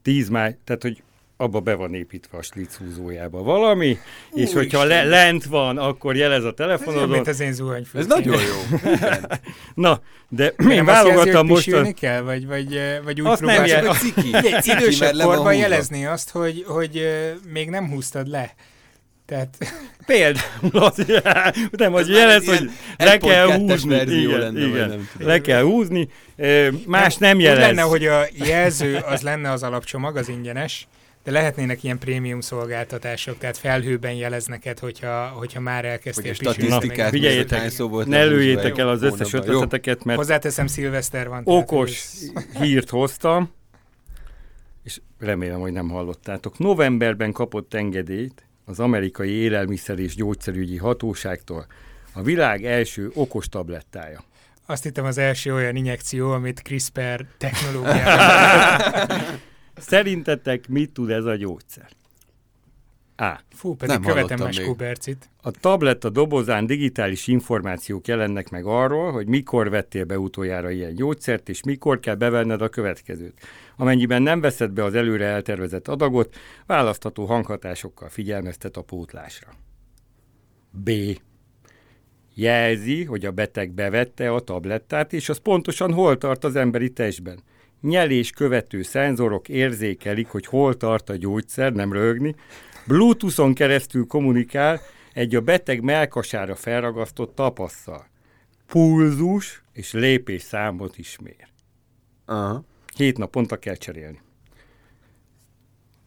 [0.02, 1.02] tíz máj, tehát hogy
[1.36, 3.98] abba be van építve a slic húzójába valami,
[4.32, 7.08] és hogyha le, lent van, akkor jelez a Ez jobb, telefonodon.
[7.08, 7.86] mint az én.
[7.94, 8.78] Ez nagyon jó.
[9.84, 11.64] Na, de Nem én jelzi, válogattam hogy most...
[11.72, 11.92] A...
[11.92, 14.76] kell, vagy, vagy, eh, vagy úgy Azt nem próbálsz jel- meg- Vagy ciki.
[14.76, 18.54] Idősebb mert le van korban jelezni azt, hogy, hogy eh, még nem húztad le.
[19.30, 19.56] Tehát
[20.06, 20.96] Például az,
[21.70, 24.20] nem, már jelez, hogy le kell 1.2-es húzni.
[24.20, 24.88] Igen, lenne, igen.
[24.88, 25.28] nem tudom.
[25.28, 26.08] Le kell húzni.
[26.86, 27.60] Más nem úgy jelez.
[27.60, 30.88] lenne, hogy a jelző az lenne az alapcsomag, az ingyenes,
[31.24, 36.66] de lehetnének ilyen prémium szolgáltatások, tehát felhőben jelez neked, hogyha, hogyha már Hogy elkezdtél pisilni.
[36.66, 41.42] statisztikát, volt Ne lőjétek el az összes ötleteket, mert Hozzáteszem, szilveszter van.
[41.44, 42.02] okos
[42.60, 43.52] hírt hoztam,
[44.84, 46.58] és remélem, hogy nem hallottátok.
[46.58, 51.66] Novemberben kapott engedélyt az amerikai élelmiszer és gyógyszerügyi hatóságtól
[52.12, 54.24] a világ első okos tablettája.
[54.66, 59.20] Azt hittem az első olyan injekció, amit CRISPR technológiával.
[59.76, 61.88] Szerintetek mit tud ez a gyógyszer?
[63.16, 63.40] A.
[63.50, 64.60] Fú, pedig Nem követem más.
[64.60, 65.30] Kubercit.
[65.42, 71.48] A tabletta dobozán digitális információk jelennek meg arról, hogy mikor vettél be utoljára ilyen gyógyszert,
[71.48, 73.40] és mikor kell bevenned a következőt.
[73.80, 79.48] Amennyiben nem veszed be az előre eltervezett adagot, választható hanghatásokkal figyelmeztet a pótlásra.
[80.70, 80.90] B.
[82.34, 87.42] Jelzi, hogy a beteg bevette a tablettát, és az pontosan hol tart az emberi testben.
[87.80, 92.34] Nyelés követő szenzorok érzékelik, hogy hol tart a gyógyszer, nem rögni.
[92.86, 94.80] Bluetooth-on keresztül kommunikál
[95.12, 98.06] egy a beteg melkasára felragasztott tapasszal.
[98.66, 101.48] Pulzus és lépés számot is mér.
[102.24, 102.64] Aha.
[103.00, 104.20] Hét naponta kell cserélni.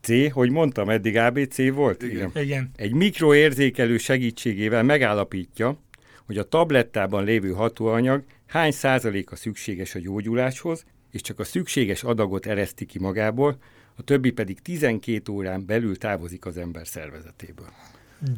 [0.02, 2.04] C, hogy mondtam, eddig ABC volt?
[2.04, 2.32] Igen.
[2.36, 2.72] Igen.
[2.76, 5.80] Egy mikroérzékelő segítségével megállapítja,
[6.26, 12.46] hogy a tablettában lévő hatóanyag hány százaléka szükséges a gyógyuláshoz, és csak a szükséges adagot
[12.46, 13.58] ereszti ki magából,
[13.96, 17.70] a többi pedig 12 órán belül távozik az ember szervezetéből.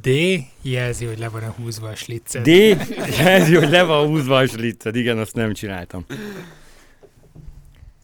[0.02, 0.10] D
[0.62, 2.44] jelzi, hogy le van a húzva a slicced.
[2.44, 2.48] D,
[3.20, 4.96] jelzi, hogy le van húzva a slicced.
[4.96, 6.06] Igen, azt nem csináltam.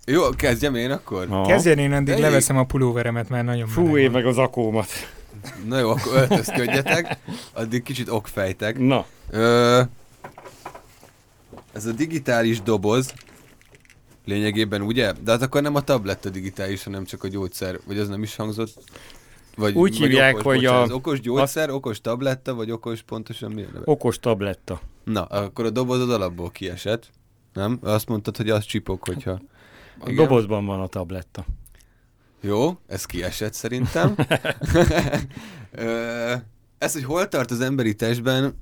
[0.05, 1.25] Jó, kezdjem én akkor?
[1.29, 1.45] Aha.
[1.47, 2.21] Kezdjen én addig Elég.
[2.23, 4.11] leveszem a pulóveremet, mert nagyon Fú, én van.
[4.11, 4.87] meg az akómat.
[5.67, 7.17] Na jó, akkor öltözködjetek.
[7.53, 8.77] Addig kicsit okfejtek.
[8.79, 9.81] Na, Ö,
[11.73, 13.13] ez a digitális doboz,
[14.25, 15.11] lényegében ugye?
[15.23, 18.35] De hát akkor nem a tabletta digitális, hanem csak a gyógyszer, vagy az nem is
[18.35, 18.83] hangzott?
[19.55, 23.01] Vagy, Úgy vagy hívják, okos, hogy bocsánat, a- az okos gyógyszer, okos tabletta, vagy okos
[23.01, 24.81] pontosan mi a okos tabletta.
[25.03, 27.09] Na, akkor a dobozod alapból kiesett.
[27.53, 27.79] Nem?
[27.81, 29.41] Azt mondtad, hogy az csipog, hogyha...
[30.03, 30.15] A Igen.
[30.15, 31.45] dobozban van a tabletta.
[32.41, 34.15] Jó, ez kiesett szerintem.
[36.77, 38.59] Ez, hogy hol tart az emberi testben,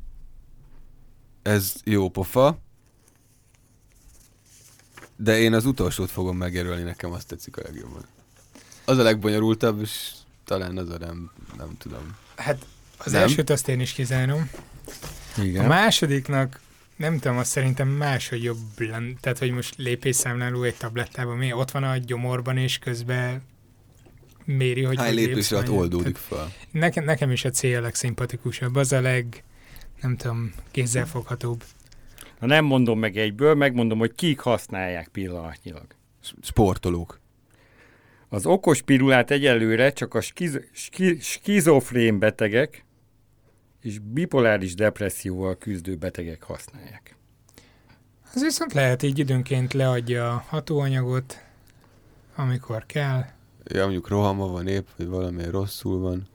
[1.42, 2.60] ez jó pofa.
[5.16, 8.06] De én az utolsót fogom megjelölni, nekem azt tetszik a legjobban.
[8.86, 10.12] Az a legbonyolultabb, és
[10.46, 12.16] talán az a nem, nem tudom.
[12.36, 12.66] Hát
[12.98, 13.22] az Nem?
[13.22, 14.50] elsőt azt én is kizárom.
[15.38, 15.66] A Igen.
[15.66, 16.60] másodiknak
[17.00, 19.14] nem tudom, azt szerintem máshogy jobb lenne.
[19.20, 23.42] Tehát, hogy most lépésszámláló egy tablettában, mi ott van a gyomorban, és közben
[24.46, 26.52] méri, hogy Hány lépés alatt oldódik fel?
[26.72, 28.76] Nekem, nekem is a cél a legszimpatikusabb.
[28.76, 29.44] Az a leg,
[30.02, 31.64] nem tudom, kézzelfoghatóbb.
[32.40, 35.86] Ha nem mondom meg egyből, megmondom, hogy kik használják pillanatnyilag.
[36.42, 37.20] Sportolók.
[38.30, 42.86] Az okos pirulát egyelőre csak a skiz, ski, skizofrén betegek
[43.90, 47.16] és bipoláris depresszióval küzdő betegek használják.
[48.34, 51.44] Az viszont lehet így időnként leadja a hatóanyagot,
[52.36, 53.26] amikor kell.
[53.64, 56.28] Ja, mondjuk rohama van épp, vagy valami rosszul van.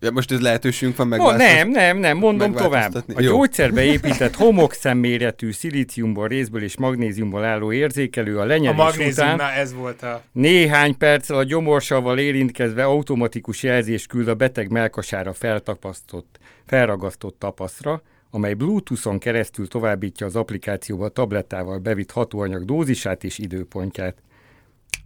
[0.00, 1.20] Ja, most ez lehetőségünk van meg.
[1.20, 2.94] Oh, nem, nem, nem, mondom tovább.
[2.94, 3.30] A Jó.
[3.30, 9.50] gyógyszerbe épített homokszemméretű szilíciumból, részből és magnéziumból álló érzékelő a A lenyelés magnézium, után na
[9.50, 10.22] ez volt a...
[10.32, 18.54] néhány perccel a gyomorsaval érintkezve automatikus jelzést küld a beteg melkasára feltapasztott, felragasztott tapaszra, amely
[18.54, 24.16] Bluetooth-on keresztül továbbítja az applikációba a tablettával bevitt hatóanyag dózisát és időpontját.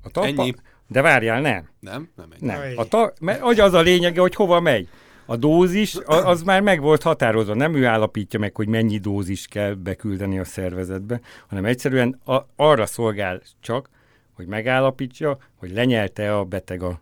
[0.02, 0.26] A tapa...
[0.26, 0.55] Ennyi.
[0.92, 1.68] De várjál, nem.
[1.81, 2.11] Nem?
[2.16, 2.46] Nem ennyi.
[2.46, 2.61] Nem.
[2.76, 4.88] A ta, mert hogy az a lényege, hogy hova megy.
[5.26, 7.55] A dózis, az már meg volt határozva.
[7.55, 12.87] Nem ő állapítja meg, hogy mennyi dózis kell beküldeni a szervezetbe, hanem egyszerűen a, arra
[12.87, 13.88] szolgál csak,
[14.35, 17.00] hogy megállapítsa, hogy lenyelte a beteg a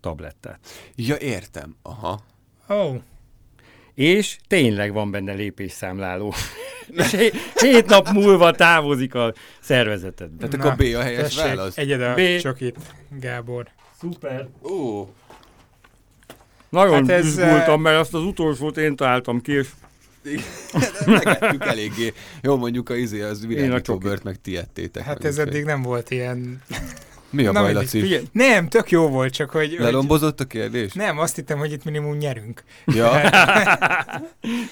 [0.00, 0.58] tablettát.
[0.94, 1.76] Ja, értem.
[1.82, 2.20] Aha.
[2.68, 2.94] Oh,
[3.96, 6.34] És tényleg van benne lépésszámláló.
[6.96, 10.48] És hé- hét nap múlva távozik a szervezetedbe.
[10.48, 11.76] Tehát akkor B a helyes tessék, válasz?
[11.76, 12.20] Egyed a B.
[12.40, 12.76] csokit,
[13.20, 13.68] Gábor.
[14.00, 14.48] Szuper.
[14.62, 15.08] Ó,
[16.68, 19.68] Nagyon Hát ez, izgultam, mert azt az utolsót én találtam ki, és
[21.06, 22.12] megettük eléggé.
[22.42, 23.46] Jó, mondjuk a izé, az
[23.82, 23.98] csokit.
[23.98, 25.02] bört meg ti ettétek.
[25.04, 26.62] Hát ez eddig nem volt ilyen...
[27.36, 28.00] Mi a Na baj, Laci?
[28.00, 29.76] figyelj, Nem, tök jó volt, csak hogy...
[29.78, 30.92] Lelombozott a kérdés?
[30.92, 32.62] nem, azt hittem, hogy itt minimum nyerünk.
[32.84, 33.20] Ja,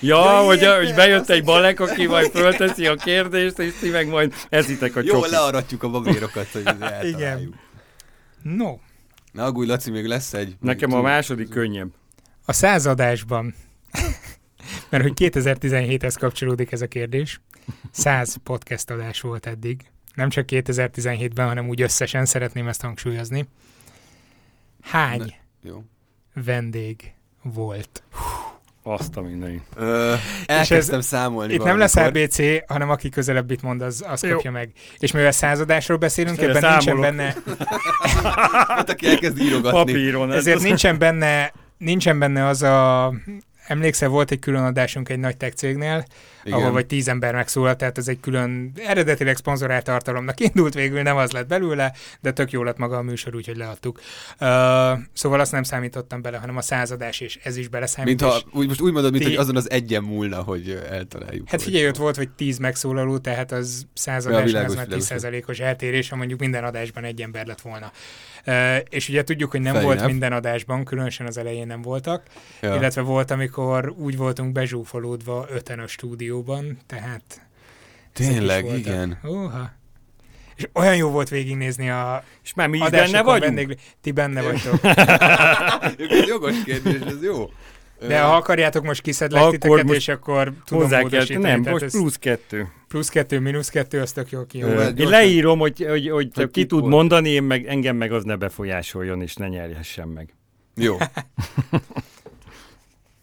[0.01, 4.09] Ja, hogy, értem, hogy bejött egy balek, aki majd fölteszi a kérdést, és ti meg
[4.09, 5.31] majd eszitek a jó, csokit.
[5.31, 7.55] learatjuk a babérokat, hogy eltaláljuk.
[8.43, 8.77] No,
[9.33, 10.57] Ne aggulj, Laci, még lesz egy.
[10.61, 11.89] Nekem a második könnyebb.
[12.45, 13.55] a századásban,
[14.91, 17.41] mert hogy 2017-hez kapcsolódik ez a kérdés,
[17.91, 19.81] 100 podcast adás volt eddig.
[20.15, 23.49] Nem csak 2017-ben, hanem úgy összesen szeretném ezt hangsúlyozni.
[24.83, 25.83] Hány Jó.
[26.35, 28.03] vendég volt?
[28.83, 29.63] Azt a mindenit.
[29.77, 30.15] Ö,
[30.47, 32.23] elkezdtem számolni Itt nem lesz valamikor.
[32.23, 34.31] RBC, hanem aki közelebb itt mond, az, az Jó.
[34.35, 34.73] kapja meg.
[34.99, 37.17] És mivel századásról beszélünk, Erre ebben nincsen számolok.
[37.17, 37.35] benne,
[38.75, 39.79] Hát aki elkezd írogatni.
[39.79, 40.31] Papíron.
[40.31, 43.13] ez ezért az- nincsen benne, nincsen benne az a,
[43.67, 46.05] emlékszel, volt egy külön adásunk egy nagy tech cégnél,
[46.45, 46.59] Igen.
[46.59, 51.17] ahol vagy tíz ember megszólalt, tehát ez egy külön eredetileg szponzorált tartalomnak indult végül, nem
[51.17, 54.01] az lett belőle, de tök jó lett maga a műsor, úgyhogy leadtuk.
[54.41, 54.47] Uh,
[55.13, 58.21] szóval azt nem számítottam bele, hanem a századás, és ez is beleszámít.
[58.21, 61.49] Mint ha, úgy, most úgy mondod, mint Ti- hogy azon az egyen múlna, hogy eltaláljuk.
[61.49, 65.07] Hát hogy- figyelj, ott volt, vagy 10 megszólaló, tehát az századásnál Ja, az már világos.
[65.09, 67.93] 10%-os eltérés, ha mondjuk minden adásban egy ember lett volna.
[68.47, 70.11] Uh, és ugye tudjuk, hogy nem Fair volt enough.
[70.13, 72.23] minden adásban, különösen az elején nem voltak,
[72.61, 72.75] Ja.
[72.75, 75.87] illetve volt, amikor úgy voltunk bezsúfolódva öten a
[76.35, 77.41] stúdióban, tehát...
[78.13, 79.19] Tényleg, igen.
[79.23, 79.73] Uha.
[80.57, 83.55] És olyan jó volt végignézni a És már mi is benne vagyunk?
[83.55, 83.79] vendég...
[84.01, 84.85] Ti benne vagytok.
[86.21, 87.51] Ez jogos kérdés, ez jó.
[87.99, 91.91] De ha akarjátok, most kiszedlek Akkor titeket, most és akkor tudom Hozzá kell, nem, most
[91.91, 92.69] plusz kettő.
[92.89, 94.61] plusz kettő, mínusz kettő, az tök jó ki.
[94.61, 96.93] Hát Én leírom, hogy, hogy, hogy csak ki tud volt.
[96.93, 100.35] mondani, én meg, engem meg az ne befolyásoljon, és ne nyerjessen meg.
[100.75, 100.97] Jó.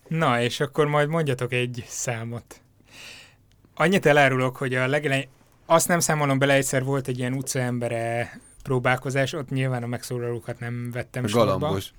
[0.08, 2.62] Na, és akkor majd mondjatok egy számot.
[3.82, 5.28] Annyit elárulok, hogy a legelején,
[5.66, 10.90] azt nem számolom bele, egyszer volt egy ilyen utcaembere próbálkozás, ott nyilván a megszólalókat nem
[10.94, 11.58] vettem sorba.
[11.58, 11.92] galambos.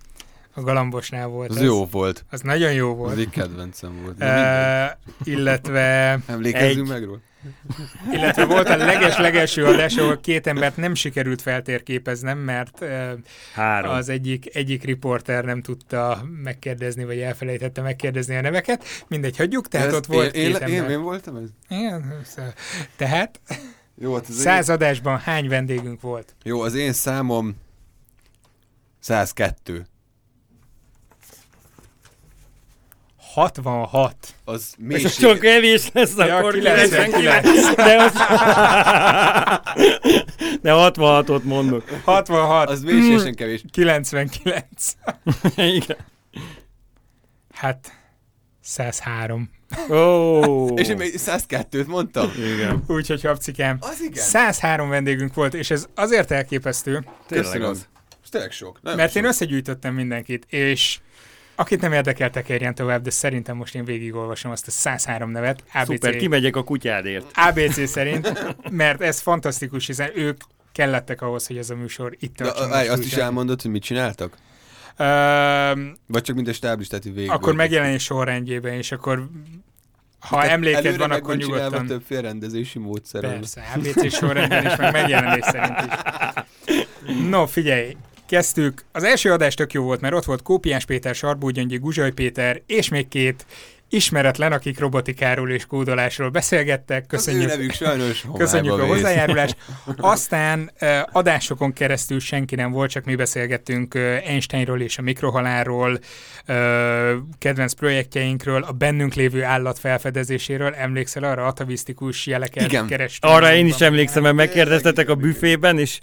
[0.54, 1.62] A galambosnál volt Az ez.
[1.62, 2.24] jó volt.
[2.30, 3.18] Az nagyon jó Az volt.
[3.18, 4.16] egy kedvencem volt.
[4.20, 4.98] Uh,
[5.34, 6.92] illetve, Emlékezzünk egy.
[6.92, 7.18] meg róla?
[8.12, 12.84] Illetve volt a leges-legelső adás, ahol két embert nem sikerült feltérképeznem, mert
[13.54, 13.90] Három.
[13.90, 18.84] az egyik, egyik riporter nem tudta megkérdezni, vagy elfelejtette megkérdezni a neveket.
[19.08, 20.90] Mindegy, hagyjuk, tehát Ez- ott volt én, két én, ember.
[20.90, 21.48] én, én voltam ez?
[21.68, 22.54] Igen, szóval-
[22.96, 23.40] tehát
[23.98, 26.34] Jó, hát száz adásban hány vendégünk volt?
[26.42, 27.56] Jó, az én számom
[29.00, 29.86] 102.
[33.32, 34.16] 66.
[34.44, 35.06] Az mélység.
[35.06, 37.12] az csak kevés lesz, Ja, akkor 99.
[37.12, 37.74] 99.
[37.74, 38.12] De, az...
[40.62, 41.90] De 66-ot mondok.
[42.04, 42.68] 66.
[42.70, 43.62] Az mélységesen kevés.
[43.70, 44.92] 99.
[45.56, 45.96] Igen.
[47.54, 47.92] Hát
[48.60, 49.50] 103.
[49.90, 50.66] Ó.
[50.66, 52.32] És én még 102-t mondtam.
[52.54, 52.84] Igen.
[52.86, 53.76] Úgyhogy habcikám.
[53.80, 54.24] Az igen.
[54.24, 57.88] 103 vendégünk volt, és ez azért elképesztő, Tényleg az.
[58.22, 58.78] Ez tényleg sok.
[58.82, 59.22] Nem mert sok.
[59.22, 60.98] én összegyűjtöttem mindenkit, és
[61.62, 65.86] akit nem érdekel, tekerjen tovább, de szerintem most én végigolvasom azt a 103 nevet, ABC,
[65.86, 67.26] Szuper, kimegyek a kutyádért.
[67.34, 68.32] ABC szerint,
[68.70, 70.40] mert ez fantasztikus, hiszen ők
[70.72, 72.70] kellettek ahhoz, hogy ez a műsor itt De, tartson.
[72.90, 74.36] azt is elmondod, hogy mit csináltak?
[74.96, 79.28] Öm, Vagy csak mint a stáblistát, végig akkor megjelenés sorrendjében, és akkor
[80.18, 81.86] ha Tehát emléked előre van, akkor nyugodtan.
[81.86, 83.32] több félrendezési módszerrel.
[83.32, 85.90] Persze, ABC sorrendben is, meg megjelenés szerint is.
[87.30, 87.96] No, figyelj,
[88.32, 88.84] kezdtük.
[88.92, 92.62] Az első adás tök jó volt, mert ott volt Kópiás Péter, Sarbó Gyöngyi, Guzsaj Péter,
[92.66, 93.46] és még két
[93.92, 97.06] ismeretlen, akik robotikáról és kódolásról beszélgettek.
[97.06, 97.44] Köszönjük.
[97.44, 99.56] Az ő nevük sajnos Köszönjük a hozzájárulást.
[99.96, 100.70] Aztán
[101.12, 105.98] adásokon keresztül senki nem volt, csak mi beszélgettünk Einsteinról és a mikrohalálról,
[107.38, 110.74] kedvenc projektjeinkről, a bennünk lévő állat felfedezéséről.
[110.74, 112.86] Emlékszel arra atavisztikus jeleket Igen.
[112.86, 113.32] kerestünk?
[113.32, 115.98] Arra én is emlékszem, mert megkérdeztetek a büfében, és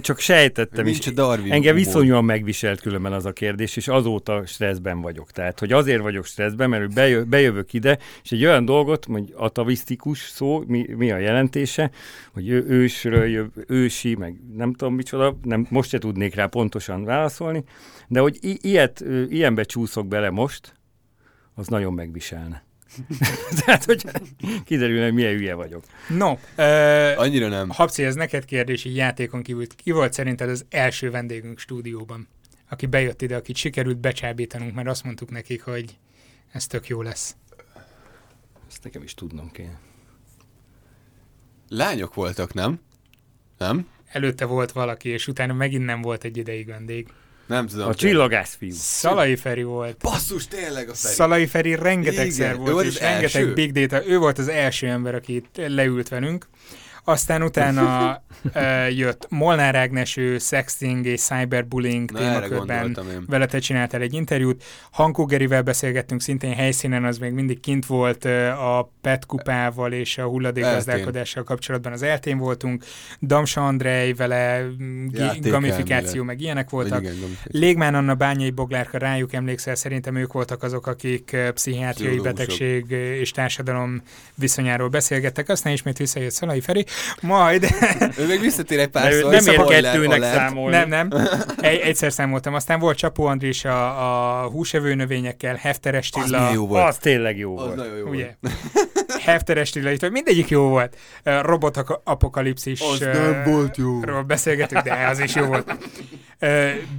[0.00, 0.92] csak sejtettem is.
[0.92, 1.52] Nincs a Darwin.
[1.52, 1.86] Engem humor.
[1.86, 5.30] viszonyúan megviselt különben az a kérdés, és azóta stresszben vagyok.
[5.30, 10.18] Tehát, hogy azért vagyok stresszben, mert bejö, bejövök ide, és egy olyan dolgot, hogy atavisztikus
[10.18, 11.90] szó, mi, mi a jelentése,
[12.32, 17.04] hogy ő, ősről jöv, ősi, meg nem tudom micsoda, nem, most se tudnék rá pontosan
[17.04, 17.64] válaszolni,
[18.08, 20.74] de hogy i- ilyet, ö, ilyenbe csúszok bele most,
[21.54, 22.64] az nagyon megviselne.
[23.64, 24.04] Tehát, hogy
[24.64, 25.84] kiderülne, hogy milyen hülye vagyok.
[26.08, 26.38] No, uh,
[27.16, 27.68] Annyira nem.
[27.70, 29.66] Habci, ez neked kérdés, így játékon kívül.
[29.76, 32.28] Ki volt szerinted az első vendégünk stúdióban,
[32.70, 35.98] aki bejött ide, akit sikerült becsábítanunk, mert azt mondtuk nekik, hogy
[36.52, 37.36] ez tök jó lesz.
[38.68, 39.76] Ezt nekem is tudnom kell.
[41.68, 42.80] Lányok voltak, nem?
[43.58, 43.88] Nem?
[44.08, 47.08] Előtte volt valaki, és utána megint nem volt egy ideig vendég.
[47.46, 47.88] Nem tudom.
[47.88, 48.72] A csillagász fiú.
[48.74, 49.96] Szalai Feri volt.
[49.96, 51.14] Basszus, tényleg a Feri.
[51.14, 53.52] Szalai Feri rengetegszer Igen, volt, volt és rengeteg első?
[53.52, 54.06] big data.
[54.06, 56.48] Ő volt az első ember, aki itt leült velünk.
[57.04, 58.10] Aztán utána
[58.54, 64.64] uh, jött Molnár Ágnes, ő sexting és cyberbullying Na, témakörben vele te csináltál egy interjút.
[64.90, 70.18] Hankó Gerivel beszélgettünk szintén helyszínen, az még mindig kint volt ö, a PET kupával és
[70.18, 72.84] a hulladékgazdálkodással kapcsolatban az eltén voltunk.
[73.20, 74.66] Damsa Andrej vele
[75.40, 77.00] gamifikáció, meg ilyenek voltak.
[77.00, 77.14] Igen.
[77.44, 83.12] Légmán Anna Bányai Boglárka, rájuk emlékszel, szerintem ők voltak azok, akik ö, pszichiátriai betegség ö,
[83.12, 84.02] és társadalom
[84.34, 86.84] viszonyáról beszélgettek, aztán ismét visszajött Szalai Feri,
[87.20, 87.66] majd
[88.18, 90.76] Ő még visszatér egy pár szó, nem ér kettőnek számolni.
[90.76, 91.10] nem, nem.
[91.60, 92.54] Egy, egyszer számoltam.
[92.54, 96.38] Aztán volt Csapó Andris a, a húsevő növényekkel, Hefteres Az Tilla.
[96.38, 96.88] milyen jó volt.
[96.88, 97.76] Az tényleg jó Az volt.
[97.76, 98.36] nagyon jó Ugye?
[98.40, 98.54] volt.
[99.22, 100.96] Hefteres Tilla, itt mindegyik jó volt.
[101.22, 102.80] Robot apokalipszis.
[102.80, 104.00] Az ö, nem volt jó.
[104.02, 105.74] Ról beszélgetünk, de az is jó volt.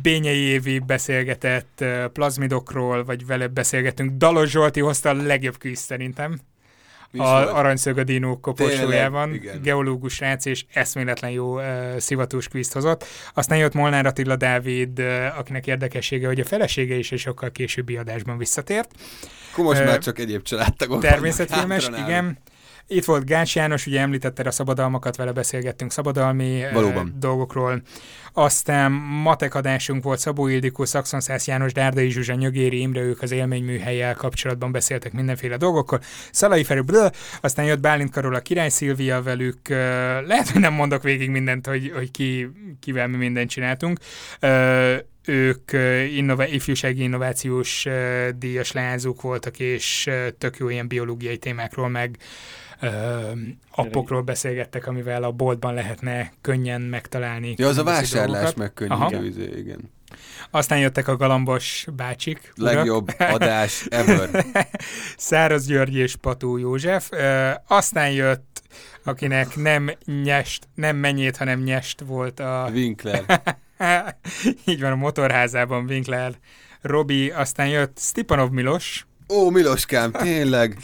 [0.02, 4.12] Bényei Évi beszélgetett plazmidokról, vagy vele beszélgetünk.
[4.18, 6.40] Dalos Zsolti hozta a legjobb kvíz szerintem.
[7.18, 13.06] A aranyszög a dinók koporsójában, geológus rác, és eszméletlen jó uh, szivatós kvízt hozott.
[13.34, 17.98] Aztán jött Molnár Attila Dávid, uh, akinek érdekessége, hogy a felesége is egy sokkal későbbi
[17.98, 18.92] adásban visszatért.
[19.52, 22.38] Akkor most Ö, már csak egyéb családtagok Természetfilmes, igen.
[22.88, 27.16] Itt volt Gács János, ugye említetted a szabadalmakat, vele beszélgettünk szabadalmi Valóban.
[27.20, 27.82] dolgokról.
[28.34, 34.16] Aztán matek adásunk volt Szabó Ildikó, Szakszonszász János, Dárdai Zsuzsa, Nyögéri Imre, ők az élményműhelyel
[34.16, 36.00] kapcsolatban beszéltek mindenféle dolgokkal.
[36.32, 37.08] Szalai Feri, blö,
[37.42, 39.70] aztán jött Bálint Karola, Király Szilvia velük.
[40.26, 44.00] Lehet, hogy nem mondok végig mindent, hogy, hogy ki, kivel mi mindent csináltunk.
[45.26, 45.72] Ők
[46.16, 47.86] innova- ifjúsági innovációs
[48.36, 52.18] díjas leányzók voltak, és tök jó ilyen biológiai témákról, meg
[53.72, 57.54] appokról beszélgettek, amivel a boltban lehetne könnyen megtalálni.
[57.58, 59.92] Ja, az a vásárlás megkönnyítő, igen.
[60.52, 62.54] Aztán jöttek a galambos bácsik.
[62.58, 62.74] urak.
[62.74, 64.46] Legjobb adás ever.
[65.18, 67.10] Száraz György és Pató József.
[67.68, 68.62] Aztán jött,
[69.04, 69.92] akinek nem
[70.24, 72.70] nyest, nem mennyét, hanem nyest volt a...
[72.74, 73.24] Winkler.
[74.66, 76.34] Így van, a motorházában Winkler
[76.82, 80.78] Robi, aztán jött Stipanov Milos, Ó, Miloskám, tényleg.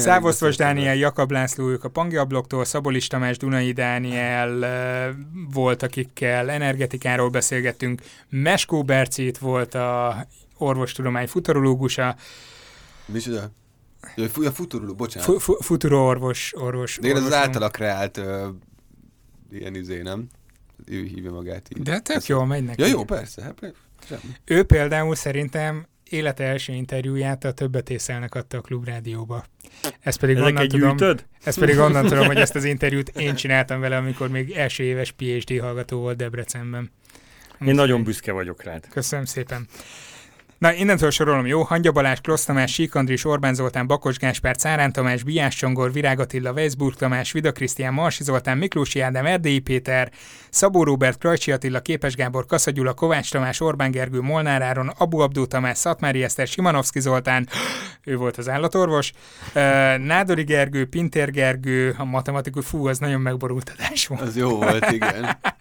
[0.00, 4.58] Szávoszvas beszéltem Dániel, Jakab László, ők a Pangia blogtól, Szabolis Tamás, Dunai Dániel
[5.52, 10.26] volt, akikkel energetikáról beszélgettünk, Meskó Bercét volt a
[10.58, 12.16] orvostudomány futurológusa,
[13.06, 13.50] Micsoda?
[14.16, 15.28] Ja, fu- ja, futuruló, bocsánat.
[15.28, 16.98] fu- fu- futuro orvos, orvos.
[17.00, 18.48] De én az általa kreált ö,
[19.52, 20.26] ilyen izé, nem?
[20.86, 21.82] Ő hívja magát így.
[21.82, 22.80] De tök Ez- jól megy neki.
[22.82, 23.42] Ja, jó, persze.
[23.42, 23.74] Hát.
[24.08, 24.20] Semmi.
[24.44, 29.44] Ő például szerintem élete első interjúját a többet észelnek adta a Klubrádióba.
[30.00, 31.24] Ezt pedig Ezeket onnan tudom, gyűjtöd?
[31.44, 35.12] ezt pedig onnan tudom, hogy ezt az interjút én csináltam vele, amikor még első éves
[35.12, 36.90] PhD hallgató volt Debrecenben.
[37.66, 38.88] Én nagyon büszke vagyok rád.
[38.88, 39.68] Köszönöm szépen.
[40.58, 41.62] Na, innentől sorolom, jó?
[41.62, 46.20] Hangya Balázs, Klossz Tamás, Sík Andris, Orbán Zoltán, Bakos Gáspár, Cárán Tamás, Biás Csongor, Virág
[46.20, 50.10] Attila, Weisburg Tamás, Vida Krisztián, Marsi Zoltán, Miklósi Ádám, Erdélyi Péter,
[50.50, 55.18] Szabó Róbert, Krajcsi Attila, Képes Gábor, Kassa Gyula, Kovács Tamás, Orbán Gergő, Molnár Áron, Abu
[55.18, 57.48] Abdó Tamás, Szatmári Eszter, Simanovszki Zoltán,
[58.04, 59.12] ő volt az állatorvos,
[59.98, 64.20] Nádori Gergő, Pintér Gergő, a matematikus, fú, az nagyon megborult adás volt.
[64.20, 65.38] Az jó volt, igen.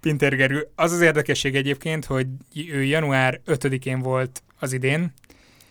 [0.00, 0.68] Pintér Gergő.
[0.74, 2.26] Az az érdekesség egyébként, hogy
[2.72, 5.12] ő január 5-én volt az idén,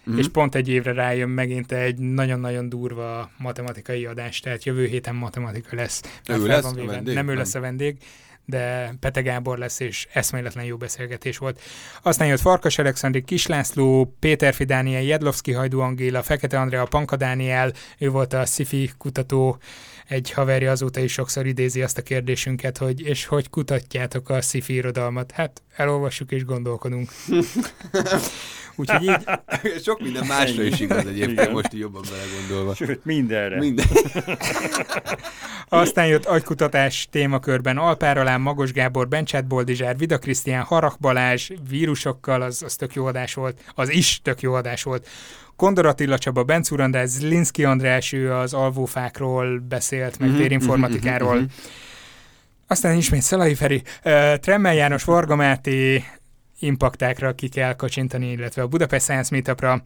[0.06, 0.16] Mhm.
[0.16, 0.20] mm.
[0.20, 5.76] és pont egy évre rájön megint egy nagyon-nagyon durva matematikai adás, tehát jövő héten matematika
[5.76, 6.02] lesz.
[6.30, 7.14] Ő Már fel lesz a vendég?
[7.14, 7.38] Nem ő Nem.
[7.38, 7.98] lesz a vendég,
[8.46, 11.62] de Pete Gábor lesz, és eszméletlen jó beszélgetés volt.
[12.02, 18.10] Aztán jött Farkas Alexandri, Kislászló, Péter Fidániel, Jedlovszki Hajdú Angéla, Fekete Andrea, Panka Dániel, ő
[18.10, 19.58] volt a sci kutató,
[20.08, 24.64] egy haverja azóta is sokszor idézi azt a kérdésünket, hogy és hogy kutatjátok a sci
[24.68, 25.32] irodalmat?
[25.32, 27.10] Hát elolvassuk és gondolkodunk.
[28.76, 29.24] Úgyhogy így,
[29.86, 31.52] Sok minden másra is igaz egyébként, Igen.
[31.52, 32.76] most így jobban belegondolva.
[32.76, 33.58] Sőt, mindenre.
[33.58, 33.86] Minden.
[35.70, 42.42] Aztán jött agykutatás témakörben Alpár Alán, Magos Gábor, Bencsát Boldizsár, Vida Krisztián, Harach Balázs, vírusokkal,
[42.42, 45.08] az, az tök jó adás volt, az is tök jó adás volt.
[45.56, 51.34] Kondor Attila Csaba, Bencúr András, Zlinszki András, ő az alvófákról beszélt, meg Mhm, vérinformatikáról.
[51.34, 51.52] mhm, mhm,
[52.68, 56.04] Aztán ismét Szalai Feri, uh, Tremmel János, Varga Máté
[56.60, 59.82] impaktákra ki kell kacsintani, illetve a Budapest Science Meetupra.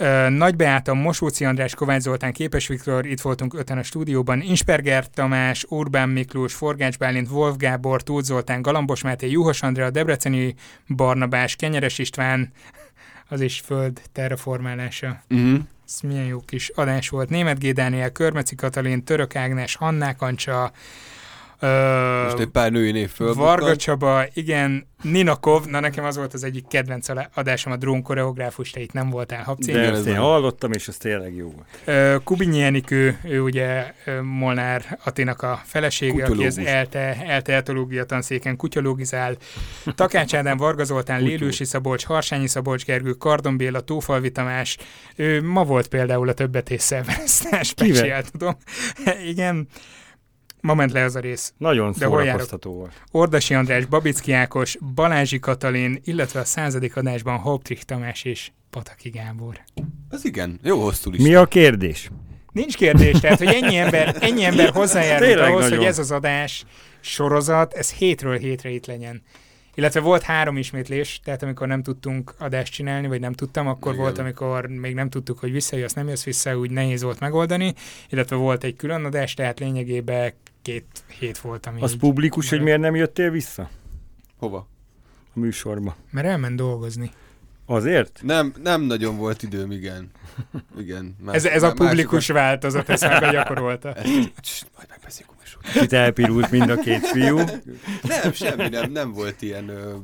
[0.00, 5.08] Uh, Nagy Beáta, Mosóci András, Kovács Zoltán, Képes Viktor, itt voltunk öten a stúdióban, Insperger
[5.10, 10.54] Tamás, Orbán Miklós, Forgács Bálint, Wolf Gábor, Tóth Zoltán, Galambos Máté, Juhos Andrea, Debreceni
[10.88, 12.52] Barnabás, Kenyeres István,
[13.28, 15.22] az is föld terraformálása.
[15.28, 15.54] Mhm.
[15.86, 17.28] Ez milyen jó kis adás volt.
[17.28, 17.72] Német G.
[17.72, 20.72] Dániel, Körmeci Katalin, Török Ágnes, Hannák Ancsa,
[21.58, 23.34] ö, Most egy pár női név föl.
[23.34, 28.70] Varga Csaba, igen, Ninakov, na nekem az volt az egyik kedvenc adásom a drón koreográfus,
[28.70, 29.72] te itt nem voltál, Habci.
[29.72, 32.22] De Igen, ezt ez én hallottam, és az tényleg jó volt.
[32.24, 36.72] Kubinyi Enikő, ő ugye Molnár Atinak a felesége, aki az Kutyológus.
[36.72, 39.36] ELTE, ELTE etológia tanszéken kutyológizál.
[39.94, 41.22] Takács Ádám, Varga Zoltán.
[41.22, 44.76] Lélősi Szabolcs, Harsányi Szabolcs Gergő, Kardon Béla, Tófalvi Tamás.
[45.16, 47.04] Ő ma volt például a többet Kivel?
[47.62, 48.56] speciál tudom.
[49.32, 49.68] Igen,
[50.66, 51.52] ma ment le az a rész.
[51.58, 52.92] Nagyon De szórakoztató volt.
[53.10, 59.60] Ordasi András, Babicki Ákos, Balázsi Katalin, illetve a századik adásban Hauptrich Tamás és Pataki Gábor.
[60.08, 61.40] Az igen, jó hosszú Mi lista.
[61.40, 62.10] a kérdés?
[62.52, 65.78] Nincs kérdés, tehát, hogy ennyi ember, ennyi ember hozzájárult ahhoz, nagyon.
[65.78, 66.64] hogy ez az adás
[67.00, 69.22] sorozat, ez hétről hétre itt legyen.
[69.74, 74.04] Illetve volt három ismétlés, tehát amikor nem tudtunk adást csinálni, vagy nem tudtam, akkor Igen.
[74.04, 77.74] volt, amikor még nem tudtuk, hogy visszajössz, nem jössz vissza, úgy nehéz volt megoldani,
[78.08, 80.32] illetve volt egy külön adás, tehát lényegében
[80.66, 80.86] két
[81.18, 83.70] hét volt, ami Az így- publikus, hogy miért nem jöttél vissza
[84.38, 84.68] Hova?
[85.34, 85.96] a műsorba?
[86.10, 87.10] Mert elment dolgozni.
[87.66, 88.20] Azért?
[88.22, 90.10] Nem, nem nagyon volt időm, igen.
[90.78, 91.16] Igen.
[91.24, 93.88] Más, Ez, ez a publikus változat, ezt meg gyakorolta.
[93.88, 95.82] másokat- Ezt, majd megbeszéljük a műsorban.
[95.82, 97.36] Itt elpirult mind a két fiú.
[98.02, 99.68] Nem, semmi nem, nem volt ilyen...
[99.68, 99.94] Ö,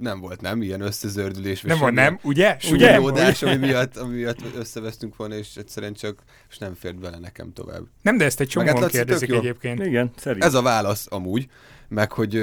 [0.00, 0.62] nem volt, nem?
[0.62, 1.60] Ilyen összezördülés.
[1.60, 2.18] Nem semmi nem?
[2.22, 2.56] Ugye?
[2.70, 2.94] Ugye?
[2.94, 6.18] Súlyódás, ami miatt, ami miatt összevesztünk volna, és egyszerűen csak
[6.50, 7.82] és nem fért bele nekem tovább.
[8.02, 9.84] Nem, de ezt egy hát csomóan Laci, tök kérdezik egyébként.
[9.84, 10.44] Igen, szerint.
[10.44, 11.46] Ez a válasz amúgy,
[11.88, 12.34] meg hogy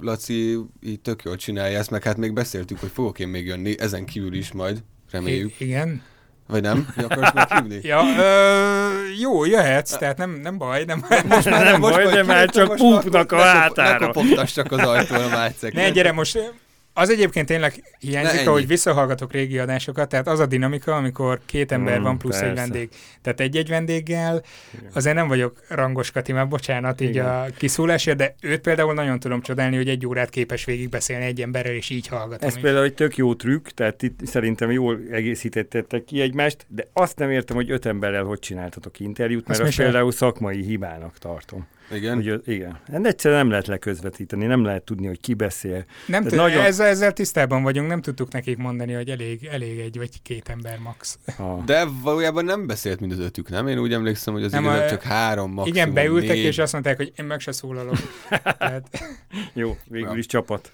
[0.00, 3.74] Laci így tök jól csinálja ezt, meg hát még beszéltük, hogy fogok én még jönni,
[3.78, 5.60] ezen kívül is majd, reméljük.
[5.60, 6.02] I- igen.
[6.48, 6.88] Vagy nem?
[6.96, 7.78] Mi akarsz meghívni?
[7.82, 8.88] Ja, ö,
[9.20, 12.50] jó, jöhetsz, tehát nem, nem baj, nem Most már Nem most baj, majd de már
[12.50, 13.98] csak púpnak a hátára.
[13.98, 15.72] Ne kopogtass csak az ajtón a mácek.
[15.72, 16.52] Ne, gyere most,
[16.98, 18.46] az egyébként tényleg Ne, hiányzik, ennyi.
[18.48, 22.42] ahogy visszahallgatok régi adásokat, tehát az a dinamika, amikor két ember Mm, van plusz egy
[22.42, 22.60] persze.
[22.60, 22.88] vendég.
[23.22, 24.42] Tehát egy-egy vendéggel,
[24.78, 24.90] Igen.
[24.92, 27.26] azért nem vagyok rangos Kati, már bocsánat így Igen.
[27.26, 31.74] a kiszólásért, de őt például nagyon tudom csodálni, hogy egy órát képes végigbeszélni egy emberrel,
[31.74, 32.48] és így hallgatom.
[32.48, 37.18] Ez például egy tök jó trükk, tehát itt szerintem jól egészítettetek ki egymást, de azt
[37.18, 41.66] nem értem, hogy öt emberrel hogy csináltatok interjút, mert Azt például szakmai hibának tartom.
[41.90, 42.14] Igen?
[42.14, 42.78] Hogy, igen.
[42.92, 45.84] Hát egyszerűen nem lehet leközvetíteni, nem lehet tudni, hogy ki beszél.
[46.06, 49.96] Nem tudom, nagyon- ezzel, ezzel tisztában vagyunk, nem tudtuk nekik mondani, hogy elég, elég egy
[49.96, 51.18] vagy két ember max.
[51.38, 51.42] A...
[51.66, 53.68] De valójában nem beszélt mind az ötük, nem?
[53.68, 56.44] Én úgy emlékszem, hogy az Nem, igazán a- csak három, maximum Igen, beültek, négy.
[56.44, 57.96] és azt mondták, hogy én meg se szólalok.
[58.58, 58.88] Tehát,
[59.54, 60.16] Jó, végül Ja.
[60.16, 60.70] is csapat.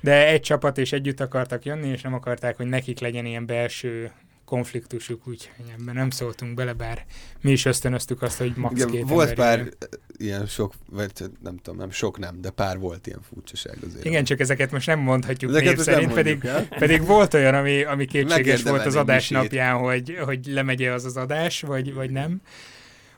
[0.00, 4.10] de egy csapat és együtt akartak jönni, és nem akarták, hogy nekik legyen ilyen belső
[4.50, 7.04] konfliktusuk, úgyhogy ebben nem szóltunk bele, bár
[7.40, 9.74] mi is ösztönöztük azt, hogy max Igen, két volt pár jöjjön.
[10.16, 11.10] ilyen sok, vagy
[11.42, 14.04] nem tudom, nem sok nem, de pár volt ilyen furcsaság azért.
[14.04, 16.68] Igen, csak ezeket most nem mondhatjuk Ezeket név szerint, pedig, el.
[16.78, 19.42] pedig volt olyan, ami, ami kétséges volt az adás misét.
[19.42, 22.40] napján, hogy, hogy lemegye az az adás, vagy, vagy nem.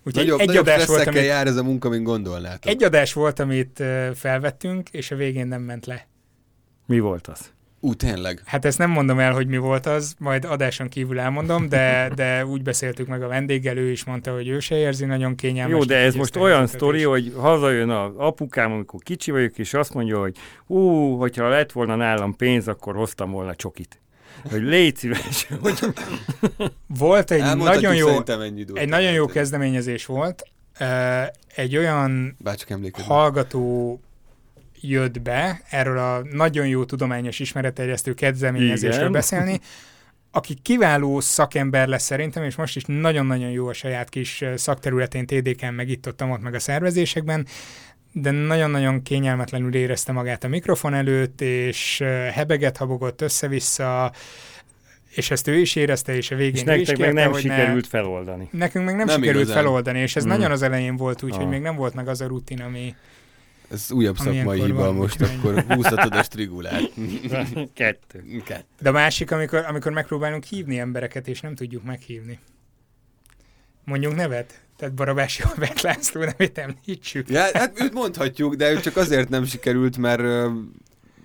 [0.02, 2.66] Úgyhogy Nagyobb, egy nagyobb adás, volt, amit, jár ez a munka, mint gondolnátok.
[2.66, 3.82] egy adás volt, amit
[4.14, 6.06] felvettünk, és a végén nem ment le.
[6.86, 7.52] Mi volt az?
[7.84, 8.42] Ú, tényleg.
[8.44, 12.46] Hát ezt nem mondom el, hogy mi volt az, majd adáson kívül elmondom, de, de
[12.46, 15.76] úgy beszéltük meg a vendéggel, ő is mondta, hogy ő se érzi nagyon kényelmes.
[15.78, 17.32] Jó, de ez most olyan sztori, hogy...
[17.36, 22.36] hazajön az apukám, amikor kicsi vagyok, és azt mondja, hogy ú, hogyha lett volna nálam
[22.36, 24.00] pénz, akkor hoztam volna csokit.
[24.50, 25.78] Hogy légy szíves, hogy
[26.86, 28.22] Volt egy Elmondhatjuk nagyon jó,
[28.74, 30.42] egy nagyon jó kezdeményezés volt.
[31.54, 34.00] Egy olyan Bárcsak hallgató
[34.82, 39.12] jött be erről a nagyon jó tudományos ismeretterjesztő kezdeményezésről Igen.
[39.12, 39.60] beszélni,
[40.30, 45.74] aki kiváló szakember lesz szerintem, és most is nagyon-nagyon jó a saját kis szakterületén, TDK-n,
[45.74, 47.46] meg itt ott, ott meg a szervezésekben,
[48.12, 51.98] de nagyon-nagyon kényelmetlenül érezte magát a mikrofon előtt, és
[52.32, 54.12] hebeget habogott össze-vissza,
[55.14, 57.32] és ezt ő is érezte, és a végén és ő is nektek meg kérte, nem
[57.32, 58.48] hogy ne- sikerült feloldani.
[58.52, 59.62] Nekünk meg nem, Nem sikerült igazán.
[59.62, 60.28] feloldani, és ez Mm.
[60.28, 61.50] nagyon az elején volt, úgyhogy Ah.
[61.50, 62.94] még nem volt meg az a rutin, ami...
[63.72, 66.80] Ez újabb Ami szakmai hiba, van, most úgyhogy- akkor húzhatod a strigulát.
[67.74, 68.24] Kettő.
[68.44, 68.64] Kettő.
[68.80, 72.38] De a másik, amikor, amikor megpróbálunk hívni embereket, és nem tudjuk meghívni.
[73.84, 74.60] Mondjunk nevet?
[74.76, 77.28] Tehát Barabás Albert László nevét említsük.
[77.28, 80.22] Ja, hát őt mondhatjuk, de ő csak azért nem sikerült, mert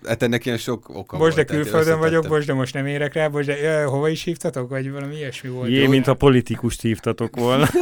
[0.05, 1.47] hát ennek ilyen sok oka Most de volt.
[1.47, 4.69] tehát külföldön vagyok, most de most nem érek rá, most de ö, hova is hívtatok?
[4.69, 5.69] Vagy valami ilyesmi volt.
[5.69, 7.67] Jé, mint a politikust hívtatok volna.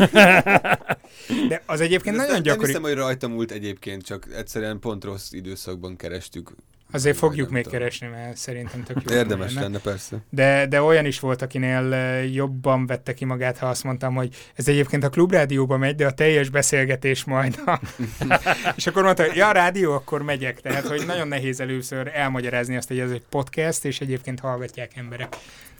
[1.49, 2.71] De az egyébként Ez nagyon nem, gyakori.
[2.71, 6.51] Nem hiszem, hogy rajta múlt egyébként, csak egyszerűen pont rossz időszakban kerestük.
[6.95, 7.79] Azért fogjuk nem még tudom.
[7.79, 9.15] keresni, mert szerintem tök jó.
[9.15, 9.61] Érdemes lenne.
[9.61, 10.17] lenne, persze.
[10.29, 14.35] De, de olyan is volt, akinél ö, jobban vette ki magát, ha azt mondtam, hogy
[14.55, 17.59] ez egyébként a klubrádióba megy, de a teljes beszélgetés majd.
[17.65, 17.79] A...
[18.77, 20.61] és akkor mondta, hogy ja, rádió, akkor megyek.
[20.61, 25.35] Tehát, hogy nagyon nehéz először elmagyarázni azt, hogy ez egy podcast, és egyébként hallgatják emberek.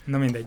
[0.06, 0.46] Na mindegy.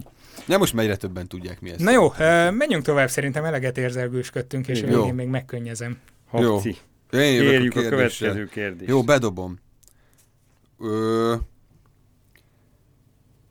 [0.48, 1.80] Ja, most egyre többen tudják mi ez.
[1.80, 4.98] Na jó, ö, menjünk tovább, szerintem eleget érzelgősködtünk, és a Jó.
[4.98, 5.98] végén még megkönnyezem.
[6.30, 6.76] Habci.
[7.10, 8.28] Én jövök Érjük a, kérdéssel.
[8.28, 8.90] következő kérdést.
[8.90, 9.58] Jó, bedobom.
[10.78, 11.34] Ö,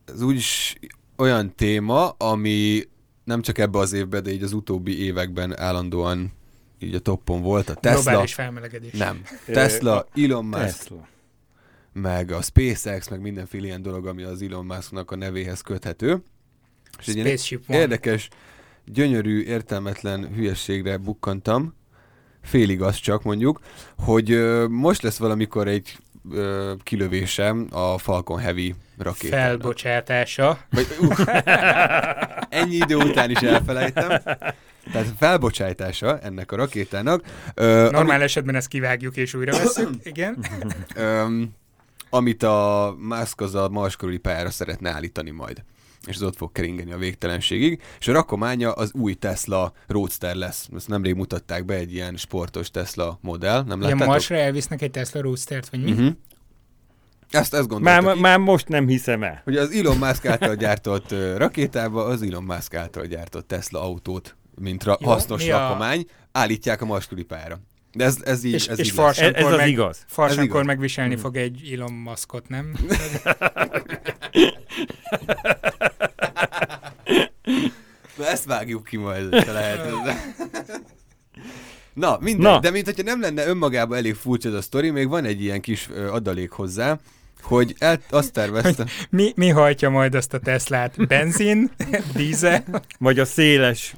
[0.05, 0.75] ez úgyis
[1.17, 2.81] olyan téma, ami
[3.23, 6.31] nem csak ebbe az évben, de így az utóbbi években állandóan
[6.79, 7.69] így a toppon volt.
[7.69, 8.01] A Tesla.
[8.01, 8.91] Globális felmelegedés.
[8.91, 9.21] Nem.
[9.45, 11.07] Tesla, Elon Musk, Tesla.
[11.93, 16.23] meg a SpaceX, meg mindenféle ilyen dolog, ami az Elon Musknak a nevéhez köthető.
[16.99, 17.79] És egy ilyen Spaceship One.
[17.79, 18.29] érdekes,
[18.85, 21.73] gyönyörű, értelmetlen hülyességre bukkantam,
[22.41, 23.59] félig az csak mondjuk,
[23.97, 24.29] hogy
[24.69, 25.97] most lesz valamikor egy
[26.31, 29.47] ö, kilövésem a Falcon Heavy rakétának.
[29.47, 30.59] Felbocsátása.
[30.69, 31.27] Vagy, uh,
[32.61, 34.07] ennyi idő után is elfelejtem.
[34.91, 37.23] Tehát felbocsájtása ennek a rakétának.
[37.53, 39.89] Ö, Normál esetben ezt kivágjuk és újra veszük.
[40.03, 40.45] Igen.
[40.95, 41.49] Öm,
[42.09, 45.63] amit a Musk az a Mars körüli pályára szeretne állítani majd
[46.07, 50.67] és az ott fog keringeni a végtelenségig, és a rakománya az új Tesla Roadster lesz.
[50.75, 54.07] Ezt nemrég mutatták be egy ilyen sportos Tesla modell, nem láttátok?
[54.07, 55.91] Marsra elvisznek egy Tesla Roadstert, vagy mi?
[55.91, 56.07] Uh-huh.
[57.29, 58.19] Ezt, ezt Már, gondoltam.
[58.19, 59.41] már most nem hiszem el.
[59.43, 64.83] Hogy az Elon Musk által gyártott rakétába az Elon Musk által gyártott Tesla autót, mint
[64.83, 67.59] ra- Jó, hasznos mi a- rakomány, állítják a Mars pályára.
[67.91, 69.17] De ez, ez így, És- ez és így lesz.
[69.17, 69.97] Ez, ez Akkor az meg- igaz.
[70.07, 70.65] Ez Farsankor igaz.
[70.65, 71.21] megviselni Hmm.
[71.21, 72.71] fog egy Elon Muskot, nem?
[78.17, 79.91] Na ezt vágjuk ki majd, ha lehet.
[81.93, 82.59] Na, mindegy, Na.
[82.59, 85.61] De mint hogyha nem lenne önmagában elég furcsa ez a sztori, még van egy ilyen
[85.61, 86.99] kis ö, adalék hozzá,
[87.41, 91.07] hogy el, azt tervezte, Mi, mi hajtja majd azt a Teslát?
[91.07, 91.71] Benzin?
[92.15, 92.63] Dízel?
[92.99, 93.95] Vagy a széles.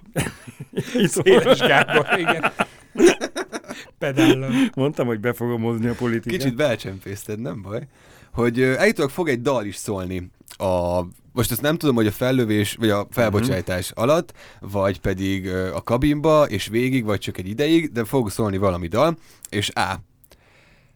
[1.04, 2.52] Széles Gábor, igen.
[4.00, 4.70] Pedállon.
[4.76, 6.40] Mondtam, hogy be fogom hozni a politikát.
[6.40, 7.88] kicsit belcsempészted, nem baj,
[8.34, 11.02] hogy ö, állítólag fog egy dal is szólni a
[11.32, 14.00] most ezt nem tudom, hogy a fellövés, vagy a felbocsájtás Mhm.
[14.02, 18.88] alatt, vagy pedig a kabinba, és végig, vagy csak egy ideig, de fog szólni valami
[18.88, 19.18] dal,
[19.50, 19.94] és A.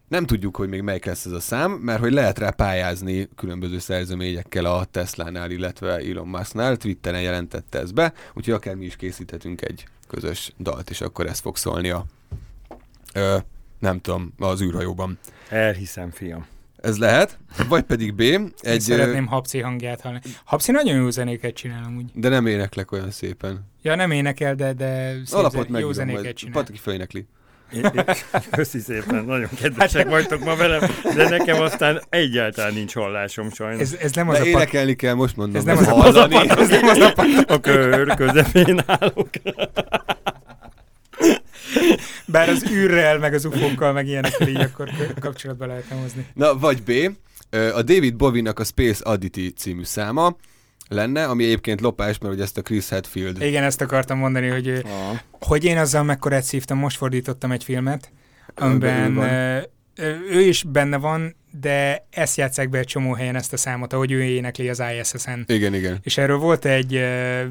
[0.08, 3.80] Nem tudjuk, hogy még melyik lesz ez a szám, mert hogy lehet rá pályázni különböző
[3.80, 9.62] szerzőményekkel a Tesla-nál, illetve Elon Musk-nál, Twitteren jelentette ezt be, úgyhogy akár mi is készíthetünk
[9.62, 12.06] egy közös dalt, és akkor ez fog szólni a,
[13.14, 13.38] ö,
[13.80, 15.20] nem tudom, az űrhajóban.
[15.50, 16.46] Elhiszem, fiam.
[16.84, 17.38] Ez lehet,
[17.70, 18.22] vagy pedig B,
[18.62, 20.22] Egy, szeretném Hapci hangját hallani.
[20.44, 22.06] Hapci nagyon jó zenéket csinál amúgy.
[22.14, 23.70] de nem éneklek olyan szépen.
[23.82, 26.54] Ja, nem énekel, de, de szép Alapot zen- jó zenéket majd csinál.
[26.54, 27.26] Patrik felénekli.
[28.52, 30.82] Köszi szépen, nagyon kedvesek vagytok ma velem,
[31.16, 33.82] de nekem aztán egyáltalán nincs hallásom sajnos.
[33.82, 35.56] Ez, ez nem az De a énekelni kell, most mondom.
[35.56, 36.50] Ez nem hogy az a- hallani.
[36.50, 37.14] Ez nem az a.
[37.54, 39.30] A kör közepén állok.
[42.26, 46.26] Bár az űrrel, meg az ufókkal, meg ilyenekkel így akkor kapcsolatba lehetne hozni.
[46.34, 46.92] Na, vagy B.
[47.76, 50.36] A David Bowie-nak a Space Oddity című száma
[50.88, 54.68] lenne, ami egyébként lopás, mert ugye ezt a Chris Hadfield Igen, ezt akartam mondani, hogy,
[54.70, 55.18] Ah.
[55.40, 58.12] hogy én azzal mekkorát szívtam, most fordítottam egy filmet,
[58.56, 59.14] Amiben
[60.32, 64.12] ő is benne van, de ezt játsszák be egy csomó helyen ezt a számot, ahogy
[64.12, 65.46] ő énekli az ISS-en.
[65.48, 66.00] Igen, igen.
[66.04, 67.04] És erről volt egy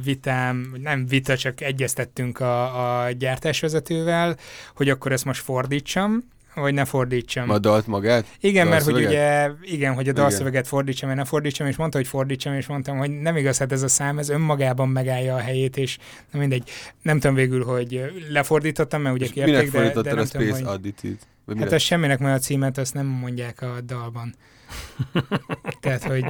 [0.05, 4.36] vitám, nem vita, csak egyeztettünk a, a gyártásvezetővel,
[4.74, 7.51] hogy akkor ezt most fordítsam, vagy ne fordítsam.
[7.51, 8.26] A dalt magát?
[8.40, 10.22] Igen, mert hogy ugye, igen, hogy a Igen.
[10.22, 13.72] dalszöveget fordítsam, vagy ne fordítsam, és mondta, hogy fordítsam, és mondtam, hogy nem igaz, hát
[13.72, 15.99] ez a szám, ez önmagában megállja a helyét, és
[16.30, 16.70] na mindegy.
[17.03, 20.64] Nem tudom végül, hogy lefordítottam, mert ugye És kérték, de, de nem a tudom, Space
[20.64, 21.16] hogy...
[21.45, 21.76] Vagy Hát mire?
[21.76, 24.34] az semminek, mert a címet azt nem mondják a dalban.
[25.80, 26.24] Tehát, hogy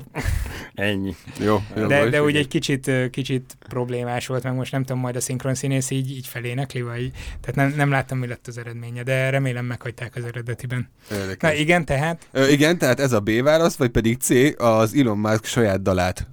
[0.74, 1.14] Ennyi.
[1.38, 5.16] Jó, jó de, de úgy egy kicsit, kicsit problémás volt, meg most nem tudom, majd
[5.16, 7.10] a szinkron színész így, így felénekli, vagy...
[7.40, 10.88] Tehát nem, nem láttam, mi lett az eredménye, de remélem meghagyták az eredetiben.
[11.10, 11.50] Érdekes.
[11.50, 15.18] Na igen, tehát Ö, igen, tehát ez a B válasz, vagy pedig C, az Elon
[15.18, 16.26] Musk saját dalát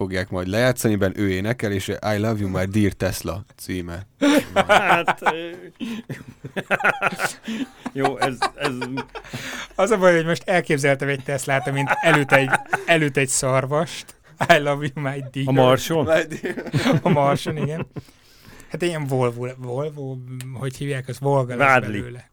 [0.00, 4.06] fogják majd lejátszani, ben ő énekel, és I Love You My Dear Tesla címe.
[4.54, 5.22] Hát...
[7.92, 8.72] Jó, ez, ez
[9.74, 12.50] Az a baj, hogy most elképzeltem egy Teslát, mint előtt egy,
[12.86, 14.14] előtt egy szarvast.
[14.48, 15.48] I love you, my dear.
[15.48, 16.08] a Marson.
[17.02, 17.86] A Marson, igen.
[18.70, 20.16] Hát ilyen Volvo, Volvo,
[20.52, 22.00] hogy hívják, az Volga lesz Vádli.
[22.00, 22.30] belőle.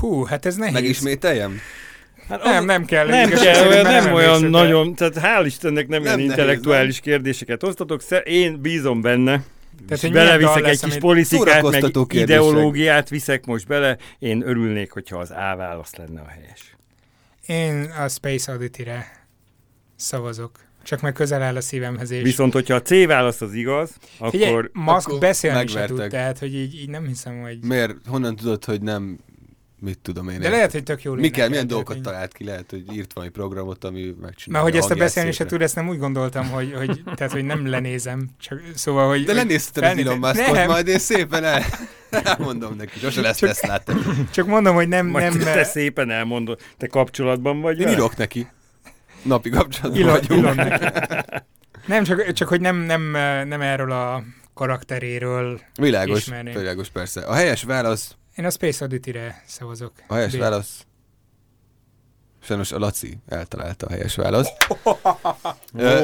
[0.00, 0.74] Hú, hát ez nehéz.
[0.74, 1.58] Megismételjem?
[2.30, 3.06] Hát Nem, nem kell.
[3.06, 7.62] Nem kell, olyan, nem emlékszem, olyan nagyon, tehát hál' Istennek nem, Nem ilyen intellektuális kérdéseket
[7.62, 9.42] osztatok, Sze- én bízom benne,
[9.86, 12.12] Tehát, hogy beleviszek egy kis politikát, meg kérdések.
[12.12, 16.76] ideológiát viszek most bele, én örülnék, hogyha az A válasz lenne a helyes.
[17.46, 19.26] Én a Space Oddity-re
[19.96, 20.58] szavazok.
[20.82, 23.90] Csak meg közel áll a szívemhez, és Viszont, hogyha a C válasz az igaz,
[24.30, 25.96] Figyelj, akkor Musk akkor beszélni se megvertek.
[25.96, 27.58] tud, tehát, hogy így, így nem hiszem, hogy...
[27.62, 27.94] Miért?
[28.06, 29.18] Honnan tudod, hogy nem...
[29.80, 30.40] Mit tudom én?
[30.40, 32.44] De lehet, hogy tök jól Mi kell, milyen dolgokat talált ki?
[32.44, 35.74] Lehet, hogy írt valami programot, ami megcsinálja Mert hogy ezt a beszélni se tud, ezt
[35.74, 38.28] nem úgy gondoltam, hogy, hogy, tehát, hogy nem lenézem.
[38.40, 39.24] Csak, szóval, hogy...
[39.24, 39.98] De lenézted az.
[39.98, 40.66] Elon Muskot, Nem.
[40.66, 41.62] majd én szépen el...
[42.24, 43.84] Elmondom neki, sose lesz Csak- Teslát.
[43.84, 43.94] te.
[44.30, 45.06] Csak mondom, hogy nem...
[45.06, 47.96] majd nem te szépen elmondod, te kapcsolatban vagy Én vele?
[47.96, 48.48] írok neki.
[49.22, 50.40] Napi kapcsolatban Ilon, vagyunk.
[50.40, 50.84] Ilon neki.
[51.86, 53.02] Nem, csak, csak hogy nem, nem,
[53.48, 54.22] nem erről a
[54.54, 55.60] karakteréről.
[55.74, 56.54] Világos, Ismerném.
[56.54, 57.20] világos persze.
[57.20, 59.92] A helyes válasz, Én a Space Oddity-re szavazok.
[60.06, 60.38] a helyes B.
[60.38, 60.86] válasz,
[62.42, 64.52] sajnos a Laci eltalálta a helyes választ.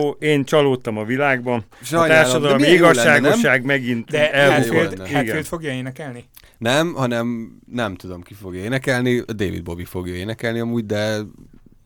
[0.01, 1.64] Ó, én csalódtam a világban.
[1.81, 4.53] A Sajnálom, de társadalmi lenne, igazságosság megint De.
[4.55, 5.43] Hatfield Igen.
[5.43, 6.24] fogja énekelni?
[6.59, 11.18] Nem, hanem nem tudom ki fogja énekelni, a David Bobby fogja énekelni amúgy, de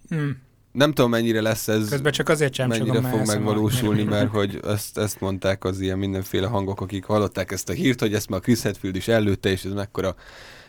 [0.08, 0.28] Hm.
[0.72, 4.98] Nem tudom mennyire lesz ez, Közben csak azért sem mennyire fog megvalósulni, mert hogy ezt,
[4.98, 8.62] ezt mondták az ilyen mindenféle hangok, akik hallották ezt a hírt, hogy ezt már Chris
[8.62, 10.14] Hadfield is előtte, és ez mekkora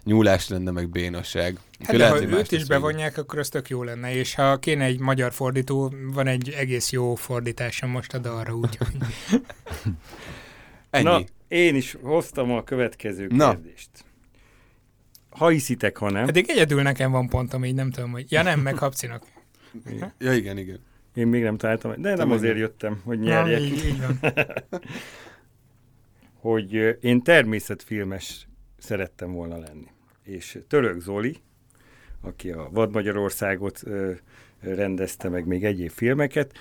[0.03, 1.59] nyúlás lenne, meg bénasság.
[1.83, 4.99] Hát de ha őt is bevonják, akkor az tök jó lenne, és ha kéne egy
[4.99, 8.95] magyar fordító, van egy egész jó fordításom most a dalra, úgyhogy
[10.89, 11.03] Ennyi.
[11.03, 13.53] Na, én is hoztam a következő Na.
[13.53, 13.89] kérdést.
[15.29, 18.59] Ha hiszitek, ha nem, eddig egyedül nekem van pontom, így nem tudom, hogy ja nem,
[18.59, 19.23] meg Habcinak.
[20.19, 20.79] Ja, igen, igen.
[21.13, 23.61] én még nem találtam, de nem Te azért meg- jöttem, hogy Na, nyerjek.
[23.61, 24.31] így, így van.
[26.51, 28.47] hogy én természetfilmes
[28.77, 29.87] szerettem volna lenni.
[30.23, 31.37] És Török Zoli,
[32.21, 33.83] aki a Vad Magyarországot
[34.59, 36.53] rendezte meg még egyéb filmeket,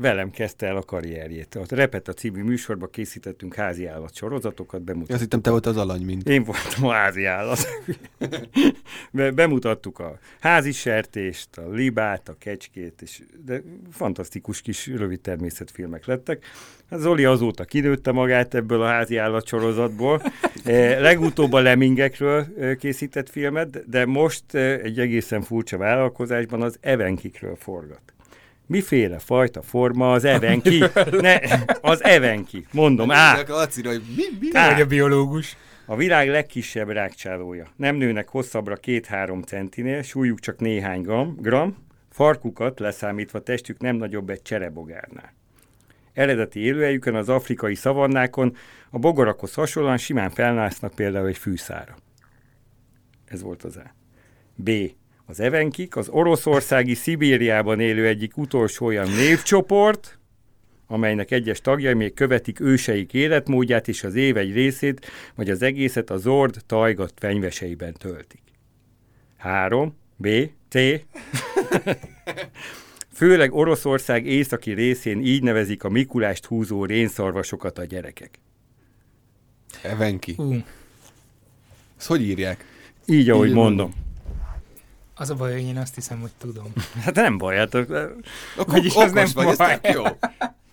[0.00, 1.54] velem kezdte el a karrierjét.
[1.54, 5.14] A Repeta című műsorba készítettünk házi állat sorozatokat, bemutattuk.
[5.14, 6.28] Azt hittem, te volt az alany, mint.
[6.28, 7.58] Én voltam a házi állat.
[9.12, 16.06] Be- Bemutattuk a házi sertést, a libát, a kecskét, és de fantasztikus kis rövid természetfilmek
[16.06, 16.44] lettek.
[16.90, 20.22] Hát Zoli azóta kinőtte magát ebből a házi állatsorozatból.
[20.64, 26.76] Eh, Legutóbb a lemingekről eh, készített filmet, de most eh, egy egészen furcsa vállalkozásban az
[26.80, 28.00] evenkikről forgat.
[28.70, 30.84] Miféle fajta forma az evenki?
[31.10, 31.38] Ne,
[31.80, 32.66] az evenki.
[32.72, 34.48] Mondom, á, Lacira, hogy mi, mi?
[34.48, 35.56] Te vagy a biológus.
[35.86, 37.66] a világ legkisebb rákcsálója.
[37.76, 41.76] Nem nőnek hosszabbra 2-3 centinél, súlyuk csak néhány gram, gram,
[42.10, 45.32] farkukat leszámítva testük nem nagyobb egy cserebogárnál.
[46.12, 48.56] Eredeti élőhelyükön az afrikai szavannákon
[48.90, 51.96] a bogarakhoz hasonlóan simán felnásznak például egy fűszára.
[53.26, 53.94] Ez volt az A.
[54.54, 54.70] B.
[55.30, 60.18] Az evenkik az oroszországi Szibériában élő egyik utolsó olyan névcsoport,
[60.86, 66.10] amelynek egyes tagjai még követik őseik életmódját, és az év egy részét, vagy az egészet
[66.10, 68.40] a zord tajgat fenyveseiben töltik.
[69.36, 69.94] 3.
[70.16, 70.28] B.
[70.68, 70.74] C.
[73.18, 78.38] Főleg Oroszország északi részén így nevezik a Mikulást húzó rénszarvasokat a gyerekek.
[79.82, 80.34] Evenki.
[80.38, 80.54] Ú,
[81.98, 82.64] Ezt hogy írják?
[83.06, 84.08] Így, ahogy Így mondom.
[85.20, 86.72] Az a baj, hogy én azt hiszem, hogy tudom.
[87.04, 88.14] Hát nem baj, hát Akkor
[88.66, 89.80] Vagyis okos az nem vagy, ez baj.
[89.80, 90.04] tök jó.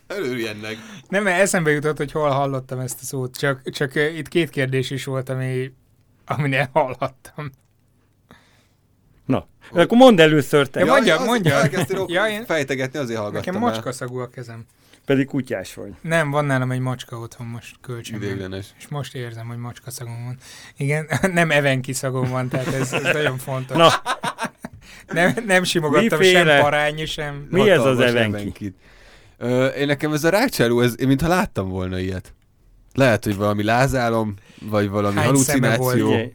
[0.08, 0.76] Örülj ennek.
[1.10, 4.90] Nem, mert eszembe jutott, hogy hol hallottam ezt a szót, csak, csak itt két kérdés
[4.92, 5.74] is volt, ami,
[6.26, 7.52] aminél hallhattam.
[9.26, 10.80] Na, akkor mondd először te.
[10.80, 11.54] Ja, mondja, az- mondja.
[11.54, 14.66] Elkezdtél Ja, én- fejtegetni, azért hallgattam Nekem macskaszagú a kezem.
[15.08, 15.94] Pedig kutyás vagy.
[16.02, 18.28] Nem, van nálam egy macska otthon most kölcsönben.
[18.30, 18.66] Ideiglenes.
[18.78, 20.38] És most érzem, hogy macska szagom van.
[20.78, 23.78] Igen, nem evenki szagom van, tehát ez, ez nagyon fontos.
[23.78, 23.90] Na,
[25.14, 26.54] Nem, nem simogattam Miféle?
[26.54, 27.48] sem parányi, sem...
[27.50, 28.38] Mi ez az evenki?
[28.38, 28.76] evenkit.
[29.38, 32.34] Ö, én nekem ez a rákcsáló, ez, én mintha láttam volna ilyet.
[32.94, 36.34] Lehet, hogy valami lázálom, vagy valami Hány halucináció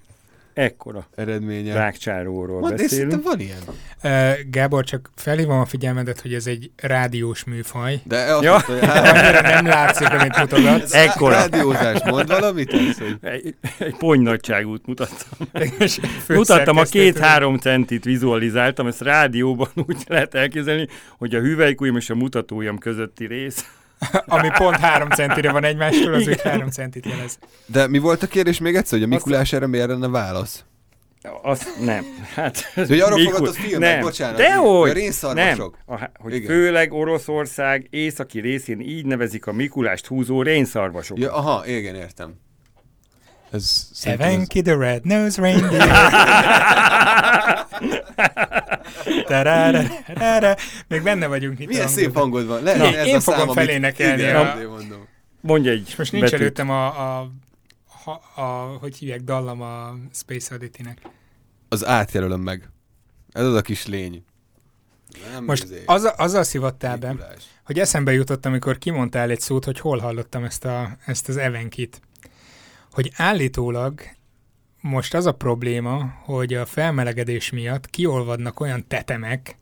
[0.54, 1.74] ekkora eredménye.
[1.74, 3.22] rákcsáróról Mondd, beszélünk.
[3.24, 3.58] van ilyen.
[4.04, 8.00] Uh, Gábor, csak felhívom a figyelmedet, hogy ez egy rádiós műfaj.
[8.04, 8.50] De azt Ja.
[8.52, 10.94] mondta, hogy hát, Annyira nem látszik, amit mutogatsz.
[10.94, 11.34] Ekkora.
[11.34, 12.72] rádiózás, mond valamit?
[12.72, 15.48] Ez, hogy Egy, egy ponynagyságút mutattam.
[16.28, 20.88] Mutattam a két-három centit vizualizáltam, ezt rádióban úgy lehet elképzelni,
[21.18, 23.66] hogy a hüvelykujjam és a mutatójam közötti rész.
[24.26, 27.38] Ami pont három centire van egymástól, az úgy három centit jelez.
[27.66, 30.64] De mi volt a kérdés még egyszer, hogy a Mikulás erre miért lenne válasz?
[31.42, 32.04] Azt nem.
[32.34, 34.00] Hát, De hogy arról Mikor- fogadott filmek, nem.
[34.00, 34.36] bocsánat.
[34.36, 34.90] Dehogy!
[34.90, 35.76] A rénszarvasok.
[35.86, 35.98] Nem.
[36.00, 36.46] A, hogy Igen.
[36.46, 41.22] főleg Oroszország északi részén így nevezik a Mikulást húzó rénszarvasokat.
[41.22, 42.34] Ja, aha, igen, értem.
[43.52, 45.88] Ez szerintem ez- Evenki the Red Nose Reindeer.
[49.26, 50.54] Tarararara.
[50.88, 51.68] Még benne vagyunk itt.
[51.68, 52.62] Milyen szép hangod van.
[52.62, 55.08] Le, Na, ez én a fogom szám, amit- felénekelni Igen, a- azért mondom.
[55.40, 56.40] Mondj egy És most nincs betűt.
[56.40, 57.30] előttem a, a,
[58.04, 60.98] a, a, hogy hívják, dallam a Space Oddity-nek.
[61.68, 62.68] Az átjelölöm meg.
[63.32, 64.24] Ez az a kis lény.
[65.32, 67.14] Nem Most izé, az, azzal szivattál be,
[67.64, 72.00] hogy eszembe jutott, amikor kimondtál egy szót, hogy hol hallottam ezt, a, ezt az evenkit.
[72.92, 74.00] Hogy állítólag
[74.80, 79.56] most az a probléma, hogy a felmelegedés miatt kiolvadnak olyan tetemek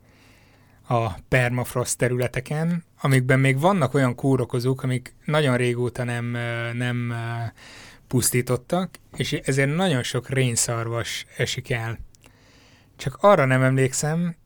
[0.89, 6.25] a permafrost területeken, amikben még vannak olyan kórokozók, amik nagyon régóta nem,
[6.77, 7.15] nem
[8.07, 11.99] pusztítottak, és ezért nagyon sok rénszarvas esik el.
[12.97, 14.37] Csak arra nem emlékszem,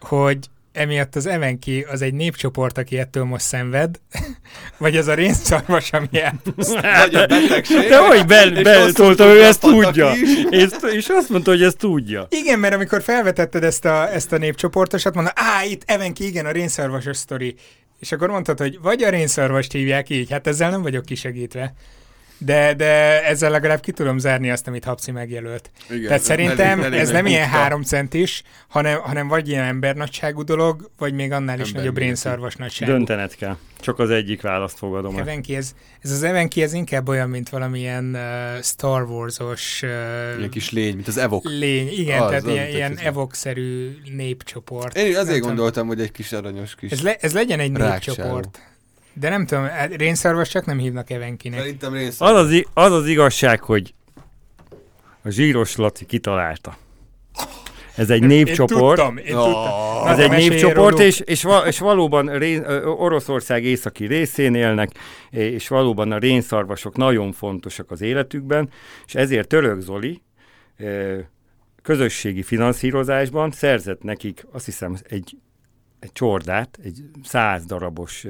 [0.00, 4.00] hogy emiatt az evenki az egy népcsoport, aki ettől most szenved,
[4.78, 6.08] vagy az a rénszarvas, ami.
[6.54, 7.88] Vagy a betegség.
[7.88, 10.12] De hogy be, és be ő ezt tudja.
[10.50, 12.26] És, és azt mondta, hogy ezt tudja.
[12.30, 16.50] Igen, mert amikor felvetetted ezt a, ezt a népcsoportosat, mondta, á, itt Evenki, igen, a
[16.50, 17.54] rénszarvasos sztori.
[17.98, 21.74] És akkor mondtad, hogy vagy a rénszarvast hívják így, hát ezzel nem vagyok kisegítve.
[22.44, 25.70] De, de ezzel legalább ki tudom zárni azt, amit Hapci megjelölt.
[25.90, 30.42] Igen, Tehát szerintem elég- elég ez nem ilyen három centis, hanem, hanem vagy ilyen embernagyságú
[30.44, 32.92] dolog, vagy még annál is Ember nagyobb rénszarvas nagyságú.
[32.92, 33.56] Döntened kell.
[33.80, 35.16] Csak az egyik választ fogadom.
[35.18, 38.04] Evenki, ez, ez az Evenki, ez inkább olyan, mint valamilyen
[38.56, 39.90] uh, Star Wars-os uh,
[40.38, 41.44] Ilyen kis lény, mint az evok.
[41.44, 41.88] lény.
[41.92, 44.96] Igen, Az, tehát az ilyen, ilyen evok-szerű népcsoport.
[44.96, 45.48] Én Nem azért tudom.
[45.54, 46.90] gondoltam, hogy egy kis aranyos kis...
[46.90, 48.16] Ez, le, ez legyen egy Rákcsáló.
[48.18, 48.60] népcsoport.
[49.14, 51.58] De nem tudom, hát rénszarvas csak nem hívnak Evenkinek.
[51.58, 52.20] Szerintem rész.
[52.20, 53.94] Az az, az az igazság, hogy
[55.22, 56.76] a zsíros Laci kitalálta.
[57.96, 58.96] Ez egy Én népcsoport.
[58.96, 60.06] tudtam, én Ó, tudtam.
[60.06, 64.90] Ez egy népcsoport, és, és, va, és valóban ré, ö, Oroszország északi részén élnek,
[65.30, 68.70] és valóban a rénszarvasok nagyon fontosak az életükben,
[69.06, 70.22] és ezért Török Zoli
[71.82, 75.36] közösségi finanszírozásban szerzett nekik, azt hiszem, egy,
[76.02, 78.26] egy csordát, egy száz darabos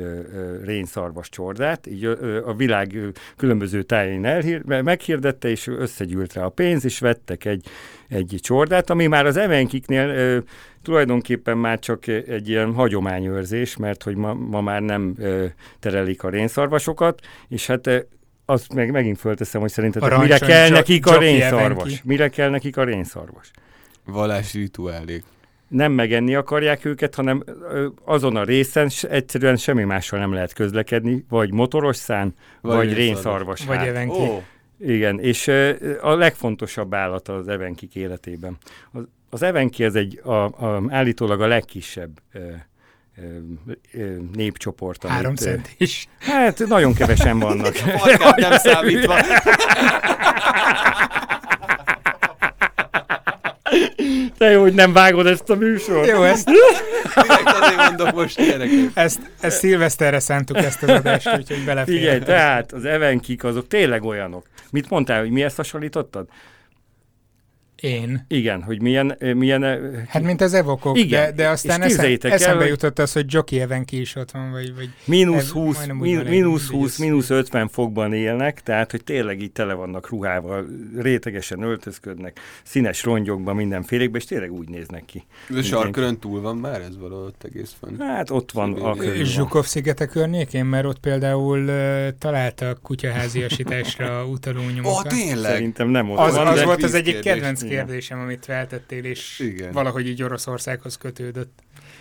[0.65, 2.05] rénszarvas csordát, így
[2.45, 2.97] a világ
[3.37, 7.67] különböző tájain elhír, meghirdette, és összegyűlt rá a pénz, és vettek egy,
[8.09, 10.43] egy csordát, ami már az evenkiknél
[10.83, 15.17] tulajdonképpen már csak egy ilyen hagyományőrzés, mert hogy ma, ma már nem
[15.79, 18.07] terelik a rénszarvasokat, és hát
[18.45, 22.03] azt meg megint fölteszem, hogy szerintetek mire kell nekik a rénszarvas?
[22.05, 23.51] Mire kell nekik a rénszarvas?
[24.05, 25.25] Vallási rituálék.
[25.73, 27.45] Nem megenni akarják őket, hanem
[28.05, 33.65] azon a részen egyszerűen semmi mással nem lehet közlekedni, vagy motoros szán, vagy, Vagy rénszarvas.
[33.65, 33.87] Vagy.
[33.87, 34.21] Evenki.
[34.21, 34.43] Ó,
[34.79, 35.49] Igen, és
[36.01, 38.57] a legfontosabb állat az evenkik életében.
[38.93, 42.39] Az, az evenki ez egy a, a, állítólag a legkisebb ö,
[43.17, 43.23] ö,
[43.93, 45.05] ö, népcsoport.
[45.05, 46.07] amit, Három cent is.
[46.19, 47.75] Hát nagyon kevesen vannak.
[47.99, 49.15] Farkát nem számítva.
[54.39, 56.07] Te jó, hogy nem vágod ezt a műsort.
[56.07, 56.45] Jó, ezt,
[57.15, 58.91] Direkt azért mondom most gyerekek.
[58.95, 61.97] ezt, ezt szilveszterre szántuk ezt az adást, úgyhogy belefér.
[61.97, 64.47] Figyelj, tehát az evenkik azok tényleg olyanok.
[64.71, 66.27] Mit mondtál, hogy mihez hasonlítottad?
[67.83, 68.25] Én.
[68.29, 69.63] Igen, hogy milyen, milyen
[70.09, 73.25] Hát mint az evokok, Igen, de, de aztán eszem, el, eszembe hogy- jutott az, hogy
[73.29, 76.67] Jockey Evenki is ott van, vagy, vagy mínusz ez 20, majdnem úgy min- van, mínusz
[76.69, 80.67] hogy 20, ez- mínusz 50 fokban élnek, tehát hogy tényleg így tele vannak ruhával,
[80.99, 85.25] rétegesen öltözködnek, színes rongyokban, mindenfélékben, és tényleg úgy néznek ki.
[85.57, 88.01] A sarkörön túl van már ez valahogy ott egész fönn.
[88.01, 89.25] Hát ott van a körül van.
[89.25, 95.09] Zsukov szigete környékén, mert ott például uh, találtak kutyaháziasításra utaló Ó, nyomokat.
[95.09, 95.51] tényleg?
[95.53, 97.63] Szerintem nem ott Az, van, az de volt az egyik kedvenc.
[97.77, 99.73] Kérdésem, amit feltettél, és Igen.
[99.73, 101.59] valahogy így Oroszországhoz kötődött.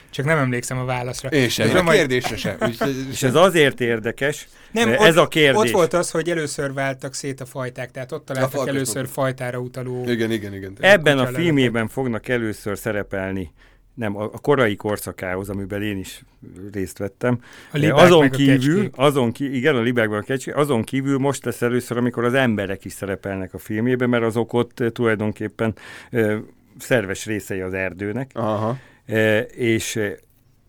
[0.09, 1.47] Csak nem emlékszem a válaszra.
[1.49, 2.57] Sem, Tudom, a hogy- kérdésre sem.
[3.11, 5.61] És ez azért érdekes, Nem, ott, ez a kérdés.
[5.61, 10.09] Ott volt az, hogy először váltak szét a fajták, tehát ott találtak először fajtára utaló...
[10.09, 10.77] Igen, igen, igen.
[10.79, 13.51] Ebben a filmében fognak először szerepelni,
[13.93, 16.23] nem, a, a korai korszakához, amiben én is
[16.71, 17.39] részt vettem.
[17.71, 18.93] A libák azon meg a kívül, kecskék.
[18.95, 22.85] azon ki, igen, a libákban a kecské, azon kívül most lesz először, amikor az emberek
[22.85, 25.75] is szerepelnek a filmjében, mert azok ott eh, tulajdonképpen
[26.09, 26.37] eh,
[26.77, 28.31] szerves részei az erdőnek.
[28.33, 28.77] Aha.
[29.05, 29.99] E, és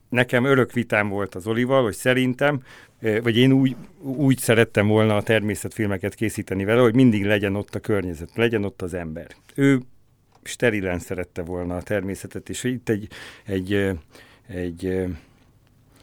[0.08, 2.62] nekem örök vitám volt az Olival, hogy szerintem,
[3.22, 7.80] vagy én úgy, úgy szerettem volna a természetfilmeket készíteni vele, hogy mindig legyen ott a
[7.80, 9.26] környezet, legyen ott az ember.
[9.54, 9.80] Ő
[10.42, 13.08] sterilen szerette volna a természetet, és itt egy,
[13.44, 13.72] egy,
[14.46, 15.06] egy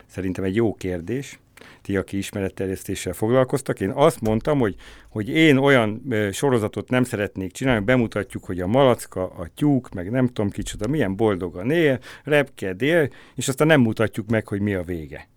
[0.05, 1.39] szerintem egy jó kérdés,
[1.81, 3.79] ti, aki ismeretterjesztéssel foglalkoztak.
[3.79, 4.75] Én azt mondtam, hogy,
[5.09, 10.11] hogy én olyan ö, sorozatot nem szeretnék csinálni, bemutatjuk, hogy a malacka, a tyúk, meg
[10.11, 14.73] nem tudom kicsoda, milyen boldogan él, repked él, és aztán nem mutatjuk meg, hogy mi
[14.73, 15.27] a vége.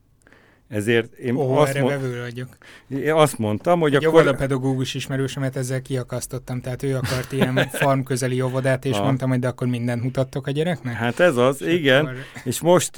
[0.72, 2.48] Ezért én Ó, azt, erre mo- vevő vagyok.
[2.88, 4.20] én azt mondtam, hogy Egy akkor...
[4.20, 9.04] óvodapedagógus ismerősömet ezzel kiakasztottam, tehát ő akart ilyen farm közeli óvodát, és Aha.
[9.04, 10.94] mondtam, hogy de akkor mindent mutattok a gyereknek?
[10.94, 12.04] Hát ez az, És igen.
[12.04, 12.96] akkor- És most,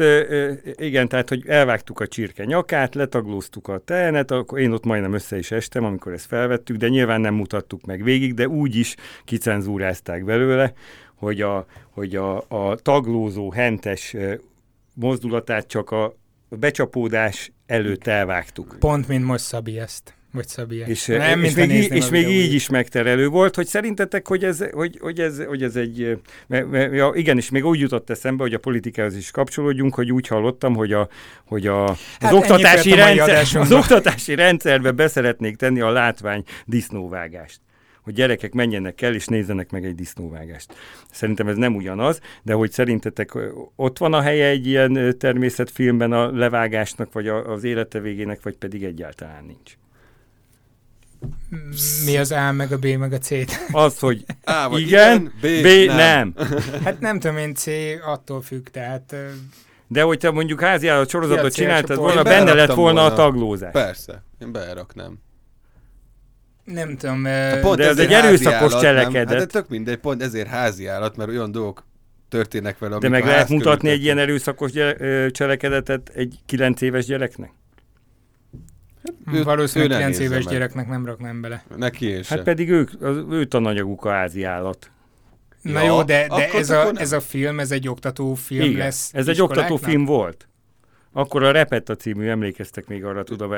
[0.77, 5.39] igen, tehát, hogy elvágtuk a csirke nyakát, letaglóztuk a tehenet, akkor én ott majdnem össze
[5.39, 8.95] is estem, amikor ezt felvettük, de nyilván nem mutattuk meg végig, de úgy is
[9.25, 10.73] kicenzúrázták belőle,
[11.15, 14.17] hogy a, hogy a, a taglózó hentes
[14.95, 16.15] mozdulatát csak a
[16.57, 18.77] becsapódás előtt elvágtuk.
[18.79, 20.15] Pont, mint most Szabi ezt.
[20.33, 20.91] Vagy Szabi ezt.
[20.91, 24.45] És, Nem, és, még, nézném és a még így is megterelő volt, hogy szerintetek, hogy
[24.45, 26.19] ez, hogy, hogy ez, hogy ez egy...
[26.47, 30.13] Mert, mert, ja, igen, és még úgy jutott eszembe, hogy a politikához is kapcsolódjunk, hogy
[30.13, 31.09] úgy hallottam, hogy, a,
[31.47, 37.61] hogy a, az, Hát oktatási a rendszer, az oktatási rendszerbe beszeretnék tenni a látvány disznóvágást
[38.05, 40.75] hogy gyerekek menjenek el és nézzenek meg egy disznóvágást.
[41.11, 43.33] Szerintem ez nem ugyanaz, de hogy szerintetek
[43.77, 48.57] ott van a helye egy ilyen természetfilmben a levágásnak, vagy a, az élete végének, vagy
[48.57, 49.77] pedig egyáltalán nincs.
[52.05, 53.31] Mi az A, meg a B, meg a C?
[53.73, 56.35] Az, hogy A vagy igen, igen, B, B, nem.
[56.85, 57.67] Hát nem tudom én, C
[58.07, 59.17] attól függ, tehát
[59.87, 63.17] De hogyha mondjuk háziállat sorozatot csináltad volna, benne lett beraktam volna a volna.
[63.17, 63.73] taglózás.
[63.73, 65.19] Persze, én beraknám.
[66.65, 67.25] Nem tudom.
[67.25, 69.29] Hát pont De ez egy erőszakos állat, cselekedet.
[69.29, 69.39] Nem?
[69.39, 71.85] Hát de tök mindegy, pont ezért házi állat, mert olyan dolgok
[72.29, 77.05] történnek vele, De meg a lehet mutatni egy ilyen erőszakos gyere, cselekedetet egy 9 éves
[77.07, 77.51] gyereknek?
[79.33, 80.53] Ő- valószínűleg ő ne 9 nézze éves meg.
[80.53, 81.65] gyereknek nem raknám bele.
[81.77, 82.37] Neki sem.
[82.37, 84.91] Hát pedig ők, az, ő tananyaguk a házi állat.
[85.63, 86.97] Na Ja, jó, de, de akkor- ez, a, nem.
[86.97, 90.49] ez a film, ez egy oktató film Igen, lesz ez egy oktató film volt.
[91.17, 93.53] Akkor a Repetta című, emlékeztek még arra, tudom,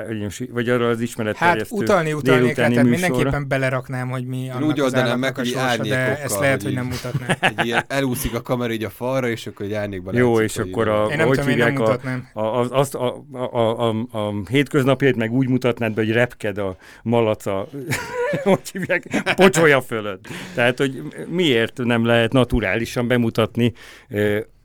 [0.50, 2.90] vagy arra az Hát ismeretterjesztő utalni utalnék tehát műsorra.
[2.90, 6.62] mindenképpen beleraknám, hogy mi annak úgy az oldanám meg, a hogy sorsa, de ezt lehet,
[6.62, 7.36] hogy nem mutatnám.
[7.56, 10.88] Egy ilyen elúszik a kamera így a falra, és akkor egy árnyékban Jó, és akkor
[10.88, 12.28] a- Én nem hogy tudom, én nem hívják a- mutatnám.
[12.32, 16.58] A, a, azt, a, a, a, a, a hétköznapjait meg úgy mutatnád be, hogy repked
[16.58, 17.68] a malaca,
[18.42, 20.26] hogy hívják, pocsolya fölött.
[20.54, 23.72] Tehát, hogy miért nem lehet naturálisan bemutatni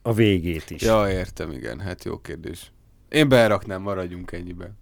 [0.02, 0.82] a végét is.
[0.82, 2.72] Ja, értem, igen, hát jó kérdés.
[3.12, 4.78] Én beraknám, maradjunk ennyiben.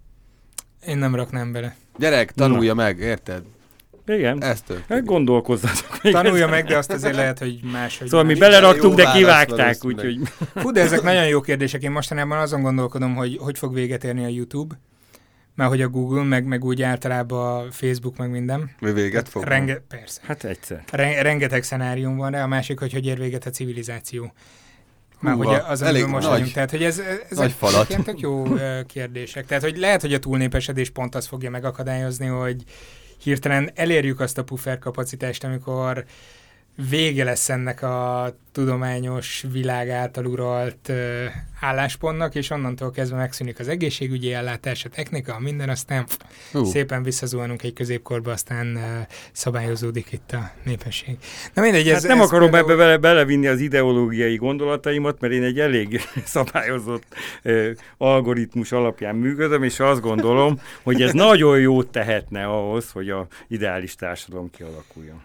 [0.88, 1.75] Én nem raknám bele.
[1.97, 3.43] Gyerek, tanulja meg, érted?
[4.05, 4.41] Igen.
[4.41, 5.03] Ez Hát történik.
[5.03, 6.49] gondolkozzatok még Tanulja ezen.
[6.49, 8.07] meg, de azt azért lehet, hogy máshogy.
[8.07, 8.39] Szóval mi más.
[8.39, 10.19] beleraktuk, Jó de kivágták, úgyhogy
[10.55, 11.82] Fú, de ezek nagyon jó kérdések.
[11.84, 14.75] Én mostanában azon gondolkodom, hogy hogy fog véget érni a YouTube,
[15.55, 18.71] mert hogy a Google, meg, meg úgy általában a Facebook, meg minden.
[18.80, 19.43] Mi véget fog?
[19.43, 20.21] Renge, persze.
[20.25, 20.84] hát egyszer.
[20.91, 24.34] Re- rengeteg szenárium van rá, a másik, hogy hogy ér véget a civilizáció.
[25.20, 26.51] Már Húha, hogy az, elég most nagy- vagyunk.
[26.53, 27.89] Tehát, hogy ez, ez nagy falat.
[27.89, 28.43] ilyen tök jó
[28.88, 29.45] kérdések.
[29.45, 32.63] Tehát, hogy lehet, hogy a túlnépesedés pont az fogja megakadályozni, hogy
[33.24, 36.05] hirtelen elérjük azt a puffer kapacitást, amikor
[36.89, 41.25] vége lesz ennek a tudományos világ által uralt ö,
[41.61, 46.05] álláspontnak, és onnantól kezdve megszűnik az egészségügyi ellátás, a technika, minden, aztán
[46.51, 46.63] Hú.
[46.63, 48.99] szépen visszazuhanunk egy középkorba, aztán ö,
[49.32, 51.17] szabályozódik itt a népesség.
[51.53, 55.34] Na mindegy, ez, Hát nem ez akarom például- ebbe bele, belevinni az ideológiai gondolataimat, mert
[55.34, 57.05] én egy elég szabályozott
[57.41, 63.27] ö, algoritmus alapján működöm, és azt gondolom, hogy ez nagyon jót tehetne ahhoz, hogy a
[63.47, 65.23] ideális társadalom kialakuljon.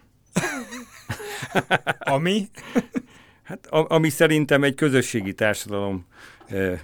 [1.99, 2.49] Ami,
[3.43, 6.05] Hát, a, ami szerintem egy közösségi társadalom,
[6.47, 6.79] eh,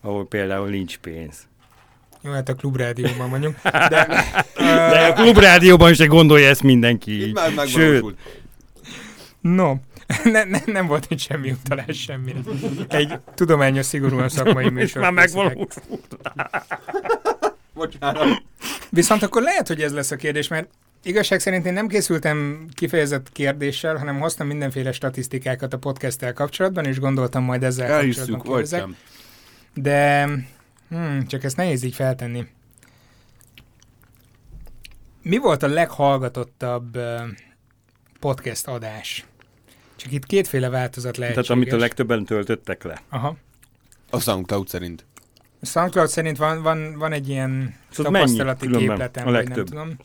[0.00, 1.48] ahol például nincs pénz.
[2.22, 4.06] jó, hát a klubrádióban mondjuk, de,
[4.56, 8.18] De a klubrádióban se gondolja ezt mindenki Itt már Sőt, megvalósult.
[9.40, 9.74] no,
[10.24, 12.38] ne, ne, nem volt itt semmi utalás semmire.
[12.88, 15.02] Egy tudományos, szigorúan szakmai és műsor.
[15.02, 15.80] már megvalósult.
[17.74, 18.42] Bocsánat.
[18.90, 20.68] Viszont akkor lehet, hogy ez lesz a kérdés, mert
[21.04, 26.98] igazság szerint én nem készültem kifejezett kérdéssel, hanem hoztam mindenféle statisztikákat a podcasttel kapcsolatban, és
[26.98, 28.80] gondoltam majd ezzel Elhisszük, kapcsolatban vagy kérdezek.
[28.80, 28.96] sem.
[29.74, 30.28] De
[30.88, 32.46] hmm, csak ezt nehéz így feltenni.
[35.22, 36.98] Mi volt a leghallgatottabb
[38.20, 39.24] podcast adás?
[39.96, 41.46] Csak itt kétféle változat lehetséges.
[41.46, 43.02] Tehát amit a legtöbben töltöttek le.
[43.08, 43.36] Aha.
[44.10, 45.04] A SoundCloud szerint.
[45.60, 49.68] A SoundCloud szerint van, van, van egy ilyen Szóval tapasztalati képletem, a vagy nem legtöbb?
[49.68, 49.96] tudom.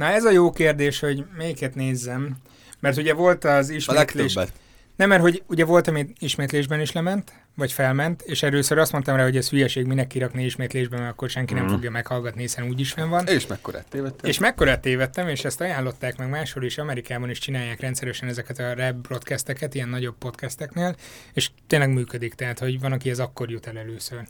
[0.00, 2.36] Na ez a jó kérdés, hogy melyiket nézzem.
[2.78, 4.34] Mert ugye volt az A ismétlés...
[4.34, 4.52] legtöbbet.
[4.96, 9.16] Nem, mert hogy ugye volt, ami ismétlésben is lement, vagy felment, és először azt mondtam
[9.16, 11.72] rá, hogy ez hülyeség, minek kirakni ismétlésben, mert akkor senki nem Mhm.
[11.72, 13.26] fogja meghallgatni, hiszen úgyis fenn van.
[13.26, 14.30] És mekkora tévedtem.
[14.30, 18.74] És mekkora tévedtem, és ezt ajánlották meg máshol is, Amerikában is csinálják rendszeresen ezeket a
[18.74, 20.96] rap broadcasteket, ilyen nagyobb podcasteknél,
[21.32, 24.22] és tényleg működik, tehát hogy van, aki ez akkor jut el először.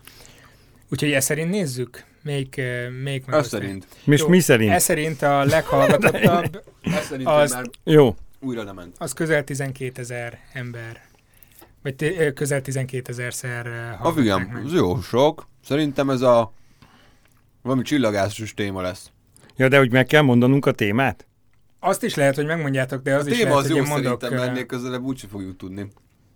[0.90, 3.60] Úgyhogy ez szerint nézzük, melyik, eh, melyik Ez megosztás.
[3.60, 3.86] szerint.
[4.04, 4.72] És Jó, mi szerint?
[4.72, 8.16] Ez szerint a leghallgatottabb, Ez szerint Az- már Jó.
[8.40, 8.96] újra nem ment.
[8.98, 11.00] az közel 12 ezer ember.
[11.82, 14.64] Vagy t- ö, közel 12 ezerszer eh, A hallgatták figyelm, meg.
[14.64, 15.48] ez jó sok.
[15.64, 16.52] Szerintem ez a
[17.62, 19.10] valami csillagásos téma lesz.
[19.56, 21.26] Ja, de hogy meg kell mondanunk a témát?
[21.80, 23.88] Azt is lehet, hogy megmondjátok, de az a is téma lehet, az hogy jó én
[23.88, 24.20] mondok...
[24.20, 25.86] szerintem, eh, ennél közelebb úgyse fogjuk tudni.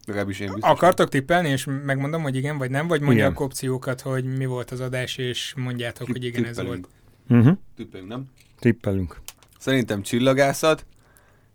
[0.06, 0.70] Legalábbis én biztos.
[0.70, 3.42] Akartok tippelni, és megmondom, hogy igen vagy nem, vagy mondják Igen.
[3.42, 6.88] opciókat, hogy mi volt az adás, és mondjátok, hogy igen, ez volt.
[7.28, 7.56] Uh-huh.
[7.76, 8.24] Tippelünk, nem?
[8.58, 9.20] Tippelünk.
[9.58, 10.86] Szerintem csillagászat,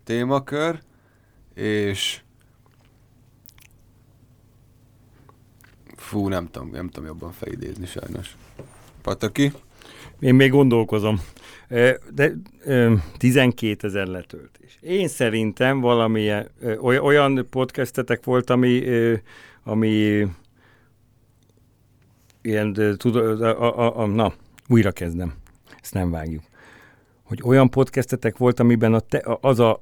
[0.04, 0.80] témakör,
[1.54, 2.22] és...
[5.96, 8.36] Fú, nem tudom, nem tudom jobban felidézni sajnos.
[9.02, 9.52] Pataki?
[10.20, 11.22] Én még gondolkozom.
[12.14, 12.32] De
[12.64, 14.78] ö, 12 ezer letöltés.
[14.82, 16.50] Én szerintem valamilyen
[16.82, 18.84] olyan podcastetek volt, ami,
[19.64, 20.28] ami
[22.42, 24.34] ilyen, ö, tud, a, a, a, na,
[24.68, 25.34] újra kezdem.
[25.82, 26.44] Ezt nem vágjuk.
[27.24, 29.80] Hogy olyan podcastetek volt, amiben a te, az a,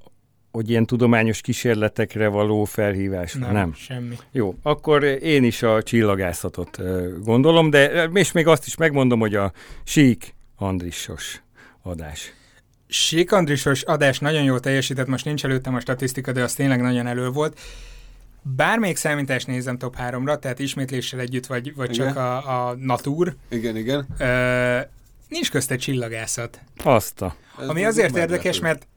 [0.51, 3.33] hogy ilyen tudományos kísérletekre való felhívás.
[3.33, 3.73] Nem, nem.
[3.73, 4.15] semmi.
[4.31, 6.81] Jó, akkor én is a csillagászatot
[7.23, 9.51] gondolom, de és még azt is megmondom, hogy a
[9.83, 11.41] sík Andrissos
[11.87, 12.33] adás.
[12.87, 17.07] Sék Andrisos adás nagyon jól teljesített, most nincs előttem a statisztika, de az tényleg nagyon
[17.07, 17.59] elő volt.
[18.41, 22.07] Bármelyik számítást nézem top 3-ra, tehát ismétléssel együtt, vagy, vagy Igen.
[22.07, 24.07] csak a, a Natur, Igen, igen.
[24.17, 24.79] ö,
[25.27, 26.59] nincs közte csillagászat.
[26.83, 27.35] Azt a.
[27.59, 28.87] Ez Ami azért érdekes, mert,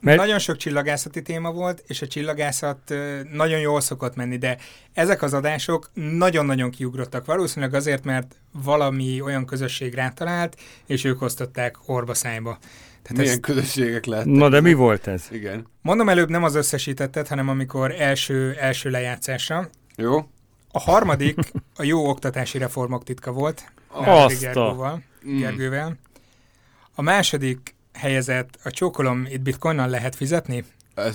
[0.00, 2.94] Mert- nagyon sok csillagászati téma volt, és a csillagászat
[3.32, 4.56] nagyon jól szokott menni, de
[4.92, 7.26] ezek az adások nagyon-nagyon kiugrottak.
[7.26, 12.58] Valószínűleg azért, mert valami olyan közösség rátalált, és ők osztották orba szájba.
[13.02, 14.34] Tehát Milyen ezt, közösségek lehetnek.
[14.36, 15.26] Na de mi volt ez?
[15.30, 15.66] Igen.
[15.82, 19.68] mondom előbb nem az összesítettet, hanem amikor első, első lejátszásra.
[19.96, 20.16] Jó?
[20.72, 21.38] A harmadik
[21.76, 23.72] a jó oktatási reformok titka volt.
[23.88, 25.38] Azt a- Gergóval, Mm.
[25.38, 25.96] Gergővel.
[26.94, 30.64] A második helyezett a csókolom itt bitcoinnal lehet fizetni.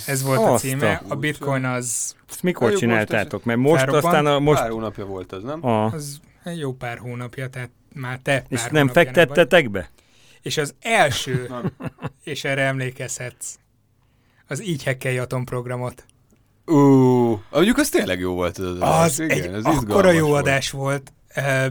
[0.08, 0.92] Ez volt a címe.
[0.94, 3.44] a- A bitcoin az, Ezt mikor Mondjuk csináltátok?
[3.44, 4.06] Mert most Felrobbant.
[4.06, 4.60] aztán a most...
[4.62, 5.66] Pár hónapja volt az, nem?
[5.66, 9.14] A, az egy jó pár hónapja, tehát már te és pár nem hónapja vagy.
[9.16, 9.90] fektettetek be?
[10.42, 11.74] És az első, Nem.
[12.24, 13.56] és erre emlékezhetsz,
[14.48, 16.06] az így hekkelj atomprogramot.
[16.66, 16.76] Ú,
[17.52, 19.06] mondjuk az tényleg jó volt az adás.
[19.06, 20.42] Az Igen, egy ez akkora jó volt.
[20.42, 21.14] adás volt.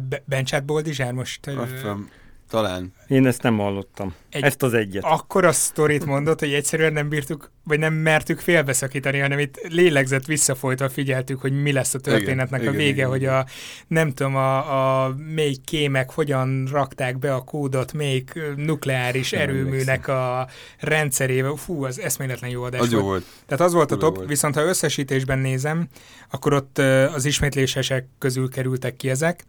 [0.09, 2.09] Be- Bencsát Boldizsár most hiszem,
[2.49, 2.93] talán.
[3.09, 4.15] Én ezt nem hallottam.
[4.31, 5.05] Egy- Ezt az egyet.
[5.05, 10.89] akkora sztorit mondott, hogy egyszerűen nem bírtuk, vagy nem mertük félbeszakítani, hanem itt lélegzett visszafolytva
[10.89, 13.35] figyeltük, hogy mi lesz a történetnek Igen, a vége, igen, hogy igen.
[13.35, 13.45] a
[13.87, 20.09] nem tudom, a, a melyik kémek hogyan rakták be a kódot, melyik nukleáris Nem erőműnek
[20.09, 21.57] a rendszerébe.
[21.57, 23.09] Fú, az eszméletlen jó adás Az jó volt.
[23.11, 23.25] volt.
[23.47, 24.29] Tehát az volt a top, volt.
[24.29, 25.89] viszont ha összesítésben nézem,
[26.31, 26.79] akkor ott
[27.15, 29.45] az ismétlésesek közül kerültek ki ezek.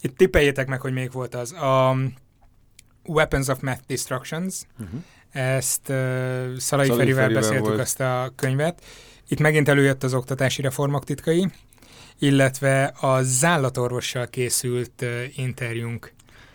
[0.00, 1.52] Itt tippeljétek meg, hogy még volt az.
[1.52, 1.96] A
[3.06, 5.00] Weapons of Math Destructions, Uh-huh.
[5.32, 7.80] ezt uh, Szalai Szalai Ferivel Ferivel beszéltük volt.
[7.80, 8.84] azt a könyvet.
[9.28, 11.48] Itt megint előjött az oktatási reformok titkai,
[12.18, 16.12] illetve a zállatorvossal készült uh, interjúnk.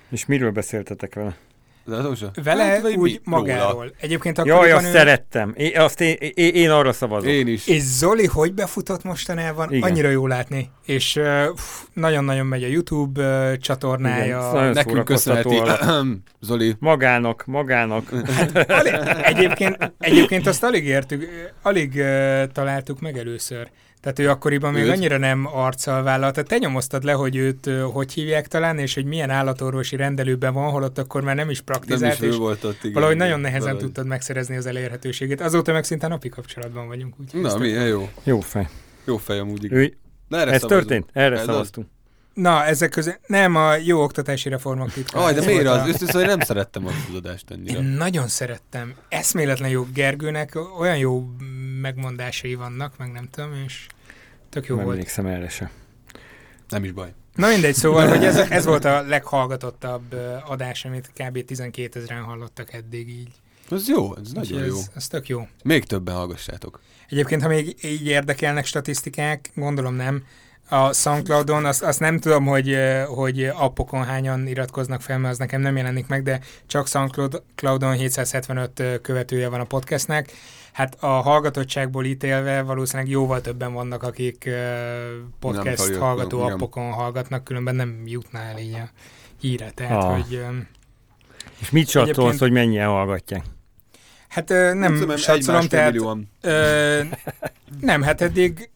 [0.10, 1.38] És miről beszéltetek vele?
[1.86, 3.20] Vele Hát, hát, vagy úgy mi?
[3.24, 3.72] magáról.
[3.72, 3.90] Róla.
[4.00, 4.92] Egyébként Jaj, akkoriban azt ő...
[4.92, 5.54] szerettem.
[5.58, 7.30] Én, azt én, én, én arra szavazok.
[7.30, 7.68] Én is.
[7.68, 9.74] És Zoli hogy befutott mostanában?
[9.74, 9.90] Igen.
[9.90, 10.70] Annyira jó látni.
[10.86, 11.46] És uh,
[11.94, 14.50] nagyon-nagyon megy a YouTube uh, csatornája.
[14.54, 15.62] Igen, Nekünk köszönheti.
[16.40, 16.76] Zoli.
[16.80, 18.12] Magának, magának.
[18.68, 21.28] Alig, egyébként, egyébként azt alig értük,
[21.62, 23.70] alig uh, találtuk meg először.
[24.02, 24.90] Tehát ő akkoriban még Őt?
[24.92, 26.44] annyira nem arccal vállalta.
[26.44, 30.98] Te nyomoztad le, hogy őt hogy hívják talán, és hogy milyen állatorvosi rendelőben van, holott
[30.98, 32.94] akkor már nem is Nem praktizált, is ő volt ott, igen.
[32.94, 33.84] valahogy igen, nagyon nehezen valahogy.
[33.84, 35.42] tudtad megszerezni az elérhetőségét.
[35.42, 37.16] Azóta meg szinte napi kapcsolatban vagyunk.
[37.20, 38.10] Úgy Na, milyen jó.
[38.24, 38.68] Jó fej.
[39.06, 39.68] Jó fej amúgy.
[39.72, 39.94] Ő,
[40.28, 40.88] Na, erre ez szavazunk.
[40.88, 41.10] történt?
[41.14, 41.46] Erre Ez az.
[41.48, 41.88] szavaztunk.
[42.34, 45.24] Na, ezek közül nem a jó oktatási reformok titka.
[45.26, 45.78] Aj, de miért az?
[45.82, 47.80] a- Összes, hogy nem szerettem az adást annyira.
[47.80, 48.94] Én nagyon szerettem.
[49.10, 51.26] Eszméletlen jó Gergőnek, olyan jó
[51.82, 53.88] megmondásai vannak, meg nem tudom, és
[54.50, 54.98] tök jó Nem volt.
[54.98, 55.72] emlékszem erre se.
[56.70, 57.14] Nem is baj.
[57.36, 60.16] Na mindegy, szóval, hogy ez, ez volt a leghallgatottabb
[60.46, 61.46] adás, amit kb.
[61.46, 63.32] 12 ezeren hallottak eddig így.
[63.70, 64.78] Az jó, ez nagyon Úgyhogy jó.
[64.78, 65.48] Ez, ez tök jó.
[65.64, 66.80] Még többen hallgassátok.
[67.10, 70.24] Egyébként, ha még így érdekelnek statisztikák, gondolom nem,
[70.72, 72.78] a SoundCloudon, azt, azt nem tudom, hogy,
[73.08, 78.80] hogy appokon hányan iratkoznak fel, mert az nekem nem jelenik meg, de csak SoundCloudon 775
[78.80, 80.32] ö, követője van a podcastnek.
[80.82, 84.50] Hát a hallgatottságból ítélve valószínűleg jóval többen vannak, akik
[85.40, 86.52] podcast feliratkoznak, hallgató igen.
[86.52, 88.90] appokon hallgatnak, különben nem jutna el így a
[89.40, 89.72] híre.
[89.72, 90.12] Tehát, Ah.
[90.22, 90.46] hogy
[91.60, 93.44] És mit csatolsz, hogy mennyien hallgatják?
[94.28, 95.96] hát nem tudom, satszolom, tehát.
[96.42, 97.02] Ö,
[97.82, 98.70] nem, hát eddig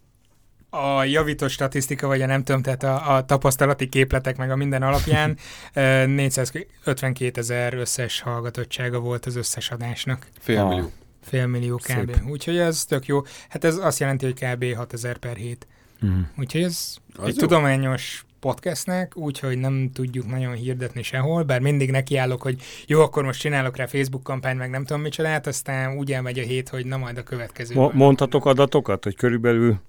[0.70, 4.84] a javított statisztika, vagy a nem tudom, tehát a, a tapasztalati képletek meg a minden
[4.84, 5.38] alapján
[5.74, 10.28] ö, 452 ezer összes hallgatottsága volt az összes adásnak.
[10.39, 10.70] Fél Ah.
[10.70, 10.91] millió.
[11.26, 11.86] Fél millió kb.
[11.86, 12.22] Szép.
[12.30, 13.22] Úgyhogy ez tök jó.
[13.50, 14.76] Hát ez azt jelenti, hogy kb.
[14.76, 15.68] 6 ezer per hét.
[16.06, 16.22] Mm.
[16.38, 17.42] Úgyhogy ez Az egy jó.
[17.48, 23.40] tudományos podcastnek, úgyhogy nem tudjuk nagyon hirdetni sehol, bár mindig nekiállok, hogy jó, akkor most
[23.40, 26.98] csinálok rá Facebook kampány, meg nem tudom micsodát, aztán úgy elmegy a hét, hogy na
[26.98, 27.76] majd a következő.
[27.76, 29.80] Mo- mondhatok adatokat, hogy körülbelül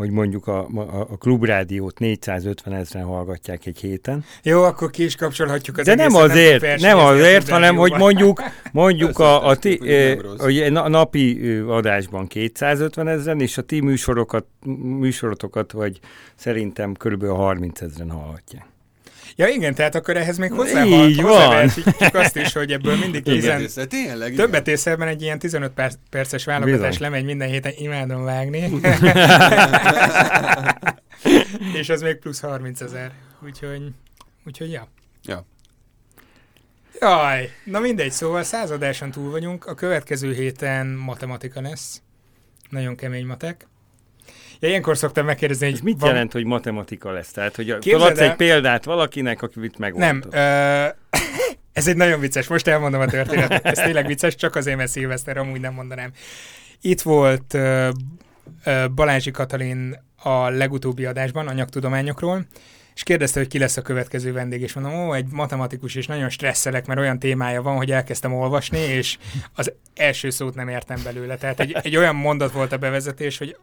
[0.00, 4.24] hogy mondjuk a, a, a klubrádiót 450 ezeren hallgatják egy héten.
[4.42, 7.92] Jó, akkor ki is kapcsolhatjuk az De nem azért, nem versenyezni azért, a hanem hogy
[7.92, 8.42] mondjuk,
[8.72, 9.78] mondjuk a, a ti,
[10.38, 14.46] hogy nem na- napi adásban 250 ezeren, és a ti műsorokat,
[14.82, 16.00] műsorotokat, vagy
[16.34, 18.66] szerintem körülbelül 30 ezeren hallgatják.
[19.40, 21.70] Ja igen, tehát akkor ehhez még hozzá Így van.
[22.12, 26.44] azt is, hogy ebből mindig tizen, Észre, Tényleg, többet észre, egy ilyen 15 perc, perces
[26.44, 27.00] válogatás Bizony.
[27.00, 28.70] lemegy minden héten, imádom vágni.
[31.80, 33.12] És az még plusz 30 ezer.
[33.44, 33.82] Úgyhogy,
[34.46, 34.88] úgyhogy ja.
[35.24, 35.46] Ja.
[37.00, 42.02] Jaj, na mindegy, szóval századáson túl vagyunk, a következő héten matematika lesz.
[42.70, 43.66] Nagyon kemény matek.
[44.60, 47.30] Ja, ilyenkor szoktam megkérdezni, hogy És mit van- jelent, hogy matematika lesz?
[47.32, 50.34] Tehát, hogy Képzeld feladsz el- egy példát valakinek, akit Nem, megmondott.
[50.34, 50.38] ö,
[51.72, 55.36] ez egy nagyon vicces, most elmondom a történetet, ez tényleg vicces, csak azért, mert szilveszter,
[55.36, 56.10] amúgy nem mondanám.
[56.80, 57.88] Itt volt ö,
[58.64, 62.46] ö, Balázsi Katalin a legutóbbi adásban, anyagtudományokról,
[62.94, 66.28] és kérdezte, hogy ki lesz a következő vendég, és mondom, ó, egy matematikus, és nagyon
[66.28, 69.18] stresszelek, mert olyan témája van, hogy elkezdtem olvasni, és
[69.54, 71.36] az első szót nem értem belőle.
[71.36, 73.56] Tehát egy, egy olyan mondat volt a bevezetés, hogy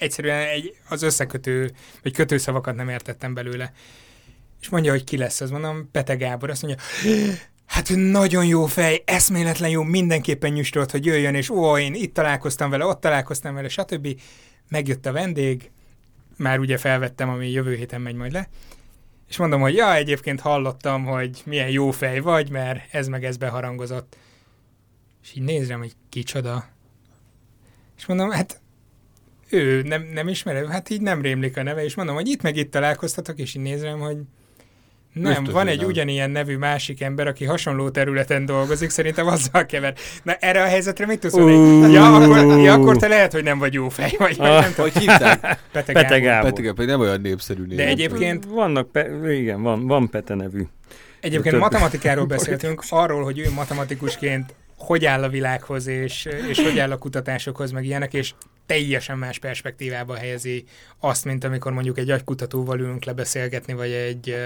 [0.00, 1.72] egyszerűen egy, az összekötő,
[2.02, 3.72] vagy kötőszavakat nem értettem belőle.
[4.60, 6.82] És mondja, hogy ki lesz, az mondom, Pete Gábor, azt mondja,
[7.66, 12.14] hát ő nagyon jó fej, eszméletlen jó, mindenképpen nyüstölt, hogy jöjjön, és ó, én itt
[12.14, 14.20] találkoztam vele, ott találkoztam vele, stb.
[14.68, 15.70] Megjött a vendég,
[16.36, 18.48] már ugye felvettem, ami jövő héten megy majd le,
[19.30, 23.36] és mondom, hogy ja, egyébként hallottam, hogy milyen jó fej vagy, mert ez meg ez
[23.36, 24.16] beharangozott.
[25.22, 26.68] És így nézem, hogy kicsoda.
[27.96, 28.59] És mondom, hát
[29.50, 32.56] ő nem, nem ismerem, hát így nem rémlik a neve, és mondom, hogy itt meg
[32.56, 34.16] itt találkoztatok, és így nézem, hogy
[35.12, 35.86] nem, Biztos, van egy nem.
[35.86, 39.94] ugyanilyen nevű másik ember, aki hasonló területen dolgozik, szerintem azzal kever.
[40.22, 41.92] Na erre a helyzetre mit tudsz mondani?
[41.92, 44.60] Ja, akkor, ja, akkor te lehet, hogy nem vagy jó fej, vagy, vagy Ah.
[44.60, 44.90] nem tudom.
[44.90, 45.40] Hogy hívták?
[45.72, 46.20] Pete Pete Gábor.
[46.20, 46.50] Gábor.
[46.50, 47.76] Petike, pedig nem olyan népszerű név.
[47.76, 50.62] De egyébként Vannak, pe- igen, van, van Pete nevű.
[51.20, 56.78] Egyébként Több- matematikáról beszéltünk, arról, hogy ő matematikusként hogy áll a világhoz, és, és hogy
[56.78, 58.32] áll a kutatásokhoz, meg ilyenek, és
[58.70, 60.64] teljesen más perspektívába helyezi
[60.98, 64.36] azt, mint amikor mondjuk egy agykutatóval ülünk lebeszélgetni, vagy egy,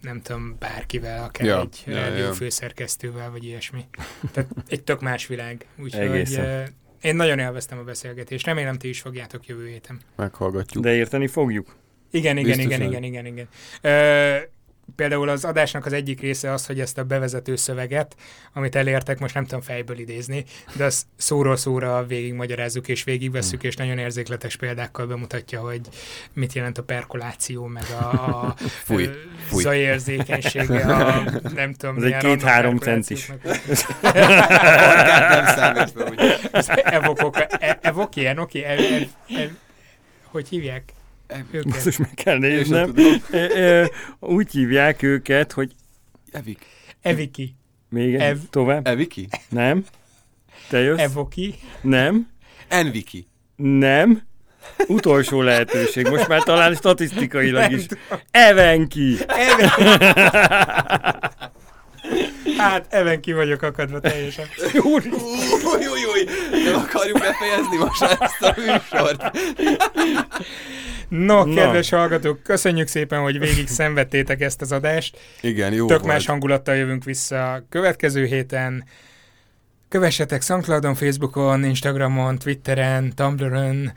[0.00, 2.00] nem tudom, bárkivel, akár Ja, egy ja, ja.
[2.00, 3.84] rádiófőszerkesztővel, vagy ilyesmi.
[4.32, 5.66] Tehát egy tök más világ.
[5.78, 6.38] Úgyhogy
[7.00, 8.46] én nagyon élveztem a beszélgetést.
[8.46, 10.00] Remélem, ti is fogjátok jövő héten.
[10.16, 10.84] Meghallgatjuk.
[10.84, 11.76] De érteni fogjuk.
[12.10, 12.80] Igen, igen, Biztosan.
[12.86, 13.48] igen, igen, igen, igen.
[13.80, 14.36] Ö,
[14.96, 18.16] például az adásnak az egyik része az, hogy ezt a bevezető szöveget,
[18.52, 20.44] amit elértek, most nem tudom fejből idézni,
[20.76, 23.68] de azt szóról szóra végig magyarázzuk és végigvesszük, hmm.
[23.68, 25.80] és nagyon érzékletes példákkal bemutatja, hogy
[26.32, 28.54] mit jelent a perkoláció, meg a, a
[28.86, 29.10] fúj,
[29.46, 29.62] fúj.
[29.62, 31.24] zajérzékenysége, a
[31.54, 33.26] nem tudom, Ez egy két-három centis.
[35.30, 36.20] nem számít be, hogy...
[36.84, 39.02] Evokok, e- evoki, enoki, ev, ev,
[39.36, 39.48] ev,
[40.30, 40.92] hogy hívják?
[41.64, 42.94] Most meg kell néznem.
[44.18, 45.72] Úgy hívják őket, hogy
[46.32, 46.66] Evik.
[47.02, 47.54] Eviki,
[47.88, 48.86] még Ev- tovább.
[48.86, 49.28] Eviki?
[49.48, 49.84] Nem.
[50.68, 51.00] Te jössz?
[51.00, 52.28] Evoki, Nem.
[52.68, 53.26] Enviki.
[53.56, 54.22] Nem.
[54.86, 56.06] Utolsó lehetőség.
[56.08, 57.86] Most már talán statisztikailag is.
[58.30, 59.16] Evenki.
[62.58, 64.46] hát Evenki vagyok akadva teljesen.
[64.74, 65.02] Új,
[65.64, 66.24] új, új,
[66.64, 69.38] nem akarjuk befejezni most ezt a műsort.
[71.18, 71.54] No, Na.
[71.54, 75.18] kedves hallgatók, köszönjük szépen, hogy végig szenvedtétek ezt az adást.
[75.40, 76.12] Igen, jó Tök volt.
[76.12, 78.84] más hangulattal jövünk vissza a következő héten.
[79.92, 83.92] Kövessetek Soundcloudon, Facebookon, Instagramon, Twitteren, Tumblr-ön,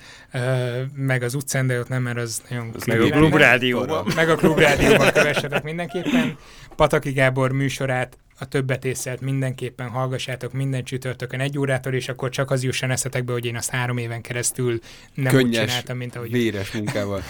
[0.95, 3.45] meg az utcán, de ott nem, mert az nagyon Az Meg a creepy Klub lenne.
[3.45, 4.07] Rádióban.
[4.15, 6.37] meg a Klubrádióban kövessetek mindenképpen.
[6.75, 12.51] Pataki Gábor műsorát, a többet észelt mindenképpen hallgassátok minden csütörtökön egy órától, és akkor csak
[12.51, 14.79] az jusson eszetekbe, hogy én azt három éven keresztül
[15.13, 17.23] nem úgy Könnyes, csináltam, mint ahogy véres munkával.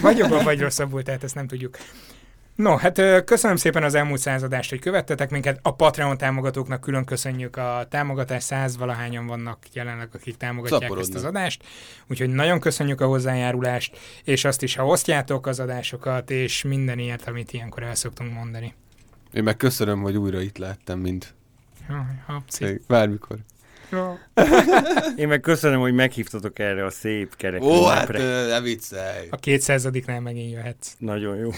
[0.00, 1.76] vagy jobban, vagy rosszabbul, tehát ezt nem tudjuk.
[2.60, 5.58] No, hát köszönöm szépen az elmúlt századást, hogy követtetek minket.
[5.62, 11.14] A Patreon támogatóknak külön köszönjük a támogatást, száz valahányan vannak jelenleg, akik támogatják Szaporodnak.
[11.14, 11.64] ezt az adást.
[12.06, 17.28] Úgyhogy nagyon köszönjük a hozzájárulást, és azt is, ha osztjátok az adásokat, és minden ilyet,
[17.28, 18.74] amit ilyenkor el szoktunk mondani.
[19.32, 21.34] Én meg köszönöm, hogy újra itt láttam, mint
[22.26, 22.80] hapci.
[22.88, 23.36] bármikor.
[25.16, 29.26] Én meg köszönöm, hogy meghívtatok erre a szép kerek Ó, hát ne viccelj.
[29.30, 30.92] A kétszázadiknál megint jöhetsz.
[30.98, 31.50] Nagyon jó.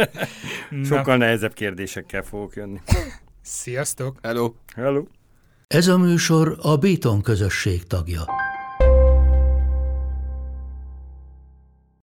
[0.70, 2.80] Na, Sokkal nehezebb kérdésekkel fogok jönni.
[3.42, 4.18] Sziasztok!
[4.22, 4.52] Hello.
[4.74, 5.02] Hello.
[5.66, 8.24] Ez a műsor a Béton közösség tagja.